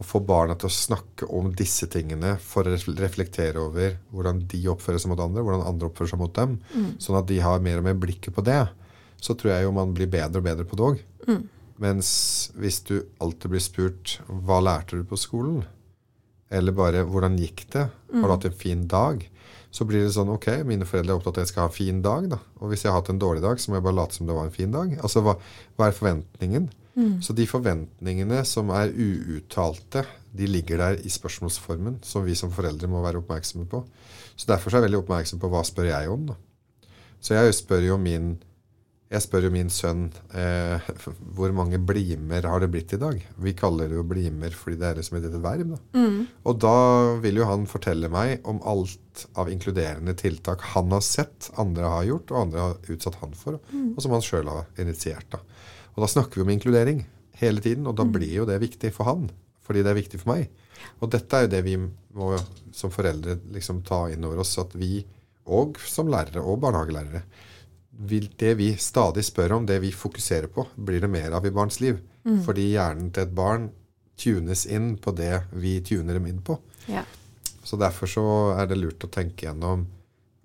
Å 0.00 0.06
få 0.06 0.22
barna 0.24 0.56
til 0.56 0.70
å 0.70 0.72
snakke 0.72 1.28
om 1.36 1.50
disse 1.56 1.88
tingene 1.92 2.36
for 2.40 2.64
å 2.64 2.76
reflektere 2.96 3.60
over 3.60 3.98
hvordan 4.14 4.44
de 4.48 4.60
oppfører 4.72 5.02
seg 5.02 5.12
mot 5.12 5.20
andre, 5.20 5.44
hvordan 5.44 5.66
andre 5.68 5.90
oppfører 5.90 6.14
seg 6.14 6.22
mot 6.22 6.32
dem, 6.36 6.56
mm. 6.72 6.92
sånn 7.04 7.18
at 7.20 7.28
de 7.28 7.40
har 7.44 7.60
mer 7.64 7.82
og 7.82 7.88
mer 7.90 7.98
blikket 8.00 8.32
på 8.36 8.44
det, 8.46 8.62
så 9.20 9.36
tror 9.36 9.52
jeg 9.52 9.66
jo 9.66 9.74
man 9.76 9.92
blir 9.96 10.08
bedre 10.08 10.40
og 10.40 10.46
bedre 10.46 10.64
på 10.68 10.80
òg. 10.80 11.02
Mm. 11.28 11.42
Mens 11.80 12.10
hvis 12.60 12.80
du 12.88 12.96
alltid 13.20 13.52
blir 13.52 13.64
spurt 13.64 14.18
'Hva 14.28 14.60
lærte 14.64 14.96
du 14.96 15.04
på 15.04 15.20
skolen?' 15.20 15.68
eller 16.50 16.72
bare 16.72 17.04
'Hvordan 17.04 17.38
gikk 17.38 17.68
det?' 17.72 17.88
'Har 17.88 18.24
du 18.24 18.26
mm. 18.26 18.30
hatt 18.30 18.44
en 18.44 18.60
fin 18.64 18.86
dag?' 18.88 19.28
Så 19.70 19.86
blir 19.86 20.02
det 20.02 20.14
sånn 20.14 20.32
Ok, 20.34 20.48
mine 20.66 20.86
foreldre 20.88 21.14
er 21.14 21.20
opptatt 21.20 21.38
av 21.38 21.42
at 21.42 21.46
jeg 21.46 21.52
skal 21.52 21.62
ha 21.62 21.70
en 21.70 21.76
fin 21.76 22.02
dag. 22.02 22.28
da, 22.28 22.38
Og 22.60 22.70
hvis 22.70 22.82
jeg 22.82 22.92
har 22.92 23.00
hatt 23.00 23.10
en 23.12 23.22
dårlig 23.22 23.42
dag, 23.42 23.60
så 23.60 23.70
må 23.70 23.78
jeg 23.78 23.86
bare 23.86 24.00
late 24.00 24.14
som 24.14 24.26
det 24.26 24.34
var 24.34 24.48
en 24.48 24.56
fin 24.56 24.70
dag. 24.70 24.98
Altså, 24.98 25.22
Hva, 25.22 25.36
hva 25.78 25.86
er 25.86 25.94
forventningen? 25.94 26.70
Mm. 27.00 27.16
Så 27.24 27.34
de 27.36 27.46
forventningene 27.48 28.42
som 28.48 28.70
er 28.76 28.92
uuttalte, 28.92 30.04
de 30.36 30.46
ligger 30.46 30.82
der 30.82 31.00
i 31.02 31.10
spørsmålsformen, 31.10 32.00
som 32.06 32.26
vi 32.26 32.36
som 32.38 32.52
foreldre 32.54 32.90
må 32.90 33.02
være 33.02 33.22
oppmerksomme 33.22 33.66
på. 33.70 33.82
Så 34.36 34.50
Derfor 34.50 34.70
er 34.70 34.80
jeg 34.80 34.90
veldig 34.90 35.02
oppmerksom 35.02 35.40
på 35.40 35.50
hva 35.52 35.64
spør 35.66 35.90
jeg 35.90 36.12
om. 36.12 36.30
da. 36.30 36.38
Så 37.20 37.36
jeg 37.36 37.56
spør 37.56 37.84
jo 37.84 37.96
min, 38.00 38.30
jeg 39.10 39.24
spør 39.24 39.48
jo 39.48 39.52
min 39.52 39.72
sønn 39.72 40.06
eh, 40.36 40.90
hvor 41.36 41.52
mange 41.56 41.80
blimer 41.82 42.46
har 42.48 42.62
det 42.62 42.70
blitt 42.72 42.94
i 42.96 43.00
dag. 43.00 43.18
Vi 43.42 43.56
kaller 43.58 43.90
det 43.90 43.98
jo 43.98 44.06
blimer 44.08 44.54
fordi 44.56 44.78
det 44.80 44.88
er 44.88 45.00
liksom 45.00 45.18
et 45.18 45.28
verb. 45.42 45.74
Da. 45.74 45.80
Mm. 45.98 46.20
Og 46.46 46.62
da 46.62 46.76
vil 47.24 47.42
jo 47.42 47.48
han 47.50 47.68
fortelle 47.70 48.12
meg 48.12 48.46
om 48.48 48.62
alt 48.64 49.26
av 49.40 49.50
inkluderende 49.52 50.14
tiltak 50.16 50.62
han 50.72 50.94
har 50.94 51.04
sett 51.04 51.50
andre 51.60 51.90
har 51.96 52.08
gjort, 52.08 52.32
og 52.32 52.42
andre 52.46 52.64
har 52.68 52.94
utsatt 52.94 53.20
han 53.20 53.36
for, 53.36 53.60
mm. 53.72 53.92
og 53.96 54.04
som 54.04 54.16
han 54.16 54.24
sjøl 54.24 54.52
har 54.52 54.70
initiert. 54.80 55.28
da. 55.34 55.42
Og 55.94 56.04
da 56.04 56.08
snakker 56.10 56.40
vi 56.40 56.46
om 56.46 56.52
inkludering 56.54 57.04
hele 57.40 57.62
tiden, 57.64 57.86
og 57.88 57.96
da 57.98 58.06
mm. 58.06 58.12
blir 58.14 58.34
jo 58.40 58.48
det 58.48 58.60
viktig 58.62 58.92
for 58.94 59.08
han. 59.10 59.28
Fordi 59.64 59.84
det 59.86 59.92
er 59.92 60.00
viktig 60.00 60.20
for 60.22 60.34
meg. 60.34 60.50
Og 61.00 61.10
dette 61.12 61.36
er 61.36 61.46
jo 61.46 61.52
det 61.52 61.62
vi 61.66 61.76
må 61.78 62.32
som 62.74 62.92
foreldre 62.92 63.38
liksom 63.54 63.82
ta 63.86 64.06
inn 64.12 64.24
over 64.26 64.42
oss, 64.42 64.56
at 64.62 64.74
vi, 64.78 65.00
og 65.50 65.78
som 65.84 66.10
lærere 66.10 66.42
og 66.42 66.60
barnehagelærere, 66.64 67.22
det 68.40 68.54
vi 68.56 68.70
stadig 68.80 69.24
spør 69.26 69.58
om, 69.58 69.66
det 69.68 69.80
vi 69.82 69.92
fokuserer 69.92 70.48
på, 70.52 70.64
blir 70.76 71.02
det 71.04 71.10
mer 71.12 71.36
av 71.36 71.46
i 71.46 71.52
barns 71.52 71.80
liv. 71.82 72.00
Mm. 72.24 72.42
Fordi 72.46 72.70
hjernen 72.72 73.10
til 73.12 73.26
et 73.26 73.34
barn 73.36 73.70
tunes 74.20 74.66
inn 74.66 74.94
på 75.00 75.12
det 75.16 75.34
vi 75.52 75.78
tuner 75.84 76.16
dem 76.16 76.28
inn 76.28 76.40
på. 76.44 76.56
Ja. 76.88 77.04
Så 77.64 77.76
derfor 77.80 78.08
så 78.10 78.26
er 78.56 78.68
det 78.70 78.80
lurt 78.80 79.04
å 79.04 79.12
tenke 79.12 79.46
gjennom 79.46 79.86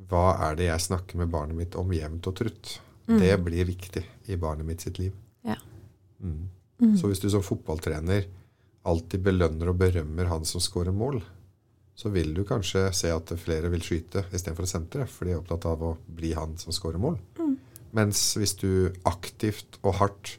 hva 0.10 0.36
er 0.50 0.58
det 0.60 0.68
jeg 0.70 0.86
snakker 0.90 1.20
med 1.20 1.32
barnet 1.34 1.58
mitt 1.58 1.78
om 1.80 1.94
jevnt 1.96 2.28
og 2.30 2.36
trutt. 2.38 2.80
Mm. 3.08 3.20
Det 3.22 3.36
blir 3.46 3.70
viktig 3.72 4.04
i 4.32 4.38
barnet 4.40 4.68
mitt 4.68 4.84
sitt 4.84 5.00
liv. 5.00 5.14
Ja. 5.46 5.58
Mm. 6.20 6.50
Mm. 6.82 6.98
Så 7.00 7.10
hvis 7.10 7.22
du 7.24 7.30
som 7.32 7.46
fotballtrener 7.46 8.28
alltid 8.86 9.24
belønner 9.26 9.72
og 9.72 9.80
berømmer 9.80 10.30
han 10.30 10.46
som 10.48 10.62
skårer 10.64 10.94
mål, 10.96 11.22
så 11.96 12.12
vil 12.12 12.34
du 12.36 12.44
kanskje 12.48 12.90
se 12.94 13.12
at 13.14 13.32
flere 13.40 13.72
vil 13.72 13.84
skyte 13.84 14.26
istedenfor 14.28 14.68
å 14.68 14.70
sentre, 14.70 15.06
for 15.08 15.26
de 15.26 15.36
er 15.36 15.40
opptatt 15.40 15.68
av 15.70 15.84
å 15.84 15.94
bli 16.12 16.34
han 16.36 16.58
som 16.60 16.76
skårer 16.76 17.00
mål. 17.02 17.16
Mm. 17.40 17.54
Mens 17.96 18.24
hvis 18.36 18.58
du 18.60 18.92
aktivt 19.08 19.80
og 19.82 19.96
hardt 20.02 20.36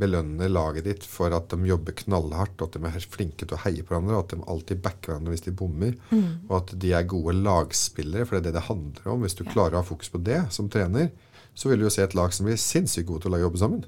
belønner 0.00 0.50
laget 0.50 0.88
ditt 0.88 1.04
for 1.06 1.34
at 1.36 1.52
de 1.52 1.68
jobber 1.68 1.94
knallhardt, 2.00 2.56
og 2.58 2.70
at 2.70 2.78
de 2.78 2.88
er 2.88 3.06
flinke 3.10 3.44
til 3.44 3.54
å 3.54 3.60
heie 3.62 3.84
på 3.84 3.92
hverandre, 3.92 4.16
og 4.16 4.24
at 4.24 4.32
de 4.32 4.48
alltid 4.54 4.80
backer 4.82 5.12
hverandre 5.12 5.34
hvis 5.34 5.44
de 5.46 5.54
bommer, 5.54 5.92
mm. 6.10 6.30
og 6.48 6.56
at 6.62 6.72
de 6.82 6.94
er 6.96 7.10
gode 7.10 7.36
lagspillere, 7.38 8.26
for 8.26 8.38
det 8.38 8.42
er 8.42 8.48
det 8.48 8.56
det 8.58 8.66
handler 8.70 9.12
om. 9.12 9.26
Hvis 9.26 9.38
du 9.38 9.44
ja. 9.44 9.52
klarer 9.52 9.78
å 9.78 9.84
ha 9.84 9.86
fokus 9.86 10.10
på 10.10 10.22
det 10.24 10.40
som 10.54 10.72
trener, 10.72 11.12
så 11.54 11.70
vil 11.70 11.82
du 11.82 11.86
jo 11.86 11.92
se 11.94 12.02
et 12.02 12.16
lag 12.18 12.32
som 12.34 12.48
blir 12.48 12.58
sinnssykt 12.58 13.06
gode 13.10 13.28
til 13.28 13.36
å 13.36 13.44
jobbe 13.44 13.60
sammen. 13.60 13.84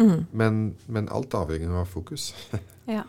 Mm. 0.00 0.26
Men, 0.32 0.62
men, 0.86 1.08
alt 1.08 1.34
avhenger 1.38 1.76
av 1.80 1.90
fokus. 1.90 2.32
ja. 2.96 3.04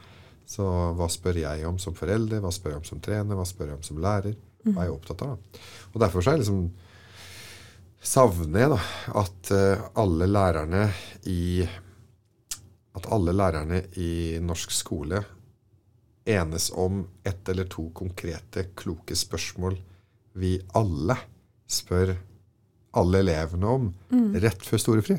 Så 0.46 0.66
hva 0.98 1.08
spør 1.10 1.40
jeg 1.42 1.66
om 1.66 1.80
som 1.82 1.96
forelder, 1.98 2.44
hva 2.44 2.52
spør 2.54 2.76
jeg 2.76 2.84
om 2.84 2.90
som 2.90 3.02
trener, 3.04 3.38
hva 3.38 3.46
spør 3.50 3.72
jeg 3.72 3.80
om 3.80 3.88
som 3.88 4.02
lærer? 4.02 4.36
Hva 4.66 4.82
er 4.82 4.90
jeg 4.90 4.96
opptatt 4.96 5.24
av? 5.26 5.62
Og 5.94 6.02
derfor 6.02 6.22
så 6.26 6.32
er 6.32 6.38
jeg 6.38 6.46
liksom 6.46 6.66
savner 8.06 8.62
jeg 8.62 8.72
da, 8.74 8.80
at 9.22 9.52
uh, 9.54 9.86
alle 10.02 10.28
lærerne 10.30 10.84
i 11.30 11.66
at 12.96 13.08
alle 13.12 13.34
lærerne 13.36 13.82
i 14.00 14.38
norsk 14.40 14.72
skole 14.72 15.20
enes 16.26 16.70
om 16.72 17.04
ett 17.28 17.50
eller 17.52 17.68
to 17.70 17.90
konkrete, 17.94 18.70
kloke 18.78 19.18
spørsmål 19.18 19.76
vi 20.40 20.56
alle 20.78 21.18
spør 21.68 22.14
alle 22.96 23.22
elevene 23.24 23.68
om 23.68 23.90
mm. 24.10 24.30
rett 24.44 24.64
før 24.64 24.82
storefri. 24.82 25.18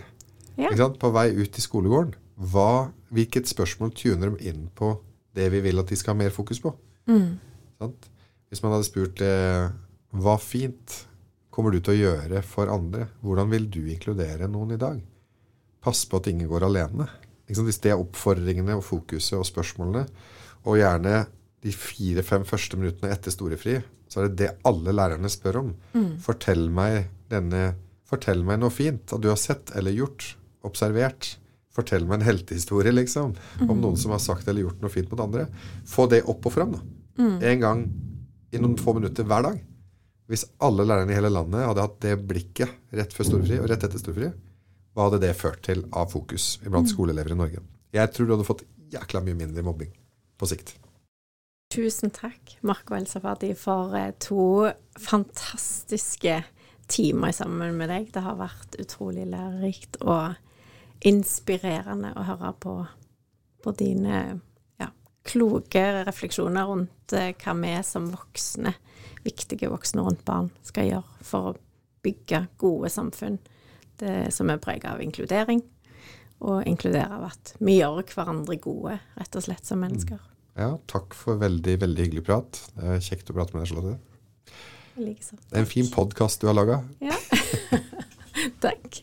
Ja. 0.57 0.89
På 0.89 1.11
vei 1.15 1.31
ut 1.37 1.59
i 1.59 1.63
skolegården. 1.65 2.15
Hva, 2.53 2.93
hvilket 3.15 3.49
spørsmål 3.49 3.93
tuner 3.97 4.33
de 4.33 4.51
inn 4.51 4.69
på 4.77 4.95
det 5.37 5.49
vi 5.53 5.63
vil 5.65 5.81
at 5.81 5.91
de 5.93 5.99
skal 5.99 6.15
ha 6.15 6.21
mer 6.25 6.35
fokus 6.35 6.61
på? 6.65 6.73
Mm. 7.09 7.37
Hvis 8.49 8.63
man 8.65 8.75
hadde 8.75 8.89
spurt 8.89 9.21
eh, 9.25 9.69
hva 10.17 10.37
fint 10.41 11.03
kommer 11.53 11.73
du 11.73 11.81
til 11.81 11.95
å 11.95 12.01
gjøre 12.01 12.43
for 12.45 12.73
andre? 12.73 13.09
Hvordan 13.25 13.53
vil 13.53 13.69
du 13.73 13.83
inkludere 13.85 14.49
noen 14.49 14.77
i 14.77 14.81
dag? 14.81 15.01
Pass 15.85 16.05
på 16.09 16.21
at 16.21 16.29
ingen 16.33 16.49
går 16.51 16.67
alene. 16.67 17.09
Hvis 17.47 17.81
det 17.85 17.93
er 17.93 18.01
oppfordringene 18.01 18.77
og 18.77 18.85
fokuset 18.85 19.39
og 19.39 19.47
spørsmålene, 19.47 20.07
og 20.67 20.81
gjerne 20.81 21.27
de 21.63 21.73
fire-fem 21.73 22.45
første 22.47 22.79
minuttene 22.79 23.13
etter 23.15 23.35
storefri, 23.35 23.77
så 24.11 24.23
er 24.23 24.31
det 24.31 24.39
det 24.41 24.55
alle 24.67 24.95
lærerne 24.95 25.31
spør 25.31 25.61
om. 25.63 25.75
Mm. 25.95 26.17
Fortell 26.23 26.69
meg 26.73 27.07
denne 27.33 27.75
Fortell 28.07 28.45
meg 28.47 28.61
noe 28.63 28.71
fint 28.71 29.11
at 29.11 29.19
du 29.19 29.27
har 29.33 29.39
sett 29.41 29.73
eller 29.75 29.91
gjort 29.91 30.37
observert. 30.69 31.37
Fortell 31.77 32.07
meg 32.09 32.21
en 32.21 32.29
heltehistorie, 32.31 32.93
liksom, 32.95 33.35
mm. 33.61 33.71
om 33.71 33.81
noen 33.83 33.99
som 34.01 34.15
har 34.15 34.23
sagt 34.25 34.49
eller 34.49 34.65
gjort 34.65 34.81
noe 34.81 34.93
fint 34.93 35.11
mot 35.13 35.21
andre. 35.27 35.47
Få 35.89 36.07
det 36.09 36.23
opp 36.25 36.49
og 36.49 36.55
fram. 36.55 36.77
da. 36.77 36.85
Mm. 37.21 37.35
En 37.51 37.65
gang 37.65 37.83
i 38.53 38.61
noen 38.63 38.79
få 38.81 38.95
minutter 38.97 39.27
hver 39.29 39.45
dag. 39.51 39.61
Hvis 40.27 40.47
alle 40.65 40.87
lærerne 40.89 41.13
i 41.13 41.19
hele 41.19 41.31
landet 41.31 41.67
hadde 41.69 41.85
hatt 41.85 42.01
det 42.03 42.17
blikket 42.27 42.97
rett 42.97 43.13
før 43.15 43.29
storefri 43.29 43.61
og 43.61 43.69
rett 43.71 43.85
etter 43.87 44.01
storefri, 44.01 44.33
hva 44.97 45.07
hadde 45.07 45.21
det 45.23 45.37
ført 45.39 45.61
til 45.69 45.85
av 45.95 46.09
fokus 46.11 46.57
blant 46.65 46.89
mm. 46.89 46.93
skoleelever 46.95 47.37
i 47.37 47.39
Norge? 47.39 47.63
Jeg 47.95 48.13
tror 48.15 48.27
du 48.27 48.35
hadde 48.35 48.49
fått 48.49 48.65
jækla 48.93 49.23
mye 49.27 49.39
mindre 49.39 49.65
mobbing 49.67 49.93
på 50.41 50.49
sikt. 50.51 50.75
Tusen 51.73 52.13
takk, 52.15 52.57
Marco 52.67 52.95
Elsafati, 52.97 53.51
for 53.59 53.95
eh, 53.99 54.13
to 54.23 54.71
fantastiske 55.03 56.41
timer 56.89 57.35
sammen 57.35 57.77
med 57.79 57.91
deg. 57.91 58.11
Det 58.15 58.23
har 58.23 58.39
vært 58.39 58.79
utrolig 58.81 59.27
lærerikt 59.29 59.99
og 60.05 60.37
inspirerende 61.05 62.13
å 62.17 62.25
høre 62.27 62.53
på, 62.61 62.75
på 63.65 63.75
dine 63.79 64.23
ja, 64.81 64.91
kloke 65.27 65.85
refleksjoner 66.07 66.69
rundt 66.71 67.17
eh, 67.17 67.33
hva 67.43 67.57
vi 67.61 67.75
som 67.87 68.09
voksne, 68.13 68.75
viktige 69.27 69.71
voksne 69.73 70.07
rundt 70.07 70.25
barn, 70.29 70.51
skal 70.67 70.91
gjøre 70.91 71.27
for 71.27 71.53
å 71.53 71.57
bygge 72.07 72.47
gode 72.61 72.91
samfunn 72.93 73.41
det, 74.01 74.31
som 74.35 74.51
er 74.53 74.63
preget 74.63 74.91
av 74.93 75.03
inkludering, 75.03 75.63
og 76.45 76.67
inkludere 76.69 77.17
av 77.17 77.31
at 77.31 77.55
vi 77.65 77.79
gjør 77.79 78.03
hverandre 78.13 78.59
gode, 78.61 78.99
rett 79.17 79.39
og 79.39 79.47
slett, 79.47 79.65
som 79.65 79.81
mennesker. 79.81 80.21
Mm. 80.21 80.33
Ja, 80.57 80.69
takk 80.89 81.13
for 81.17 81.41
veldig, 81.41 81.79
veldig 81.83 82.05
hyggelig 82.07 82.25
prat. 82.29 82.61
Det 82.77 82.93
er 82.95 83.03
kjekt 83.05 83.33
å 83.33 83.37
prate 83.37 83.57
med 83.57 83.65
deg, 83.65 83.73
Charlotte. 83.73 83.99
Likeså. 84.97 85.37
Det 85.51 85.59
er 85.59 85.65
en 85.65 85.69
fin 85.69 85.89
podkast 85.93 86.41
du 86.41 86.49
har 86.49 86.57
laga. 86.57 86.81
Ja. 87.05 87.17
takk. 88.65 89.03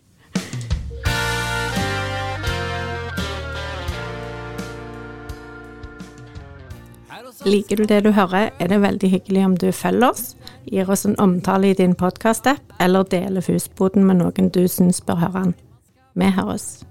Liker 7.45 7.75
du 7.75 7.83
det 7.83 8.05
du 8.05 8.11
hører, 8.15 8.53
er 8.59 8.69
det 8.71 8.77
veldig 8.81 9.09
hyggelig 9.11 9.41
om 9.45 9.55
du 9.59 9.67
følger 9.75 10.13
oss, 10.13 10.29
gir 10.71 10.87
oss 10.89 11.03
en 11.05 11.17
omtale 11.19 11.73
i 11.73 11.75
din 11.75 11.91
podkast-app, 11.95 12.71
eller 12.79 13.03
deler 13.11 13.43
Fusboden 13.43 14.07
med 14.07 14.21
noen 14.21 14.47
du 14.47 14.63
syns 14.71 15.01
bør 15.03 15.19
høre 15.25 15.41
den. 15.41 15.53
Vi 16.15 16.31
høres. 16.39 16.85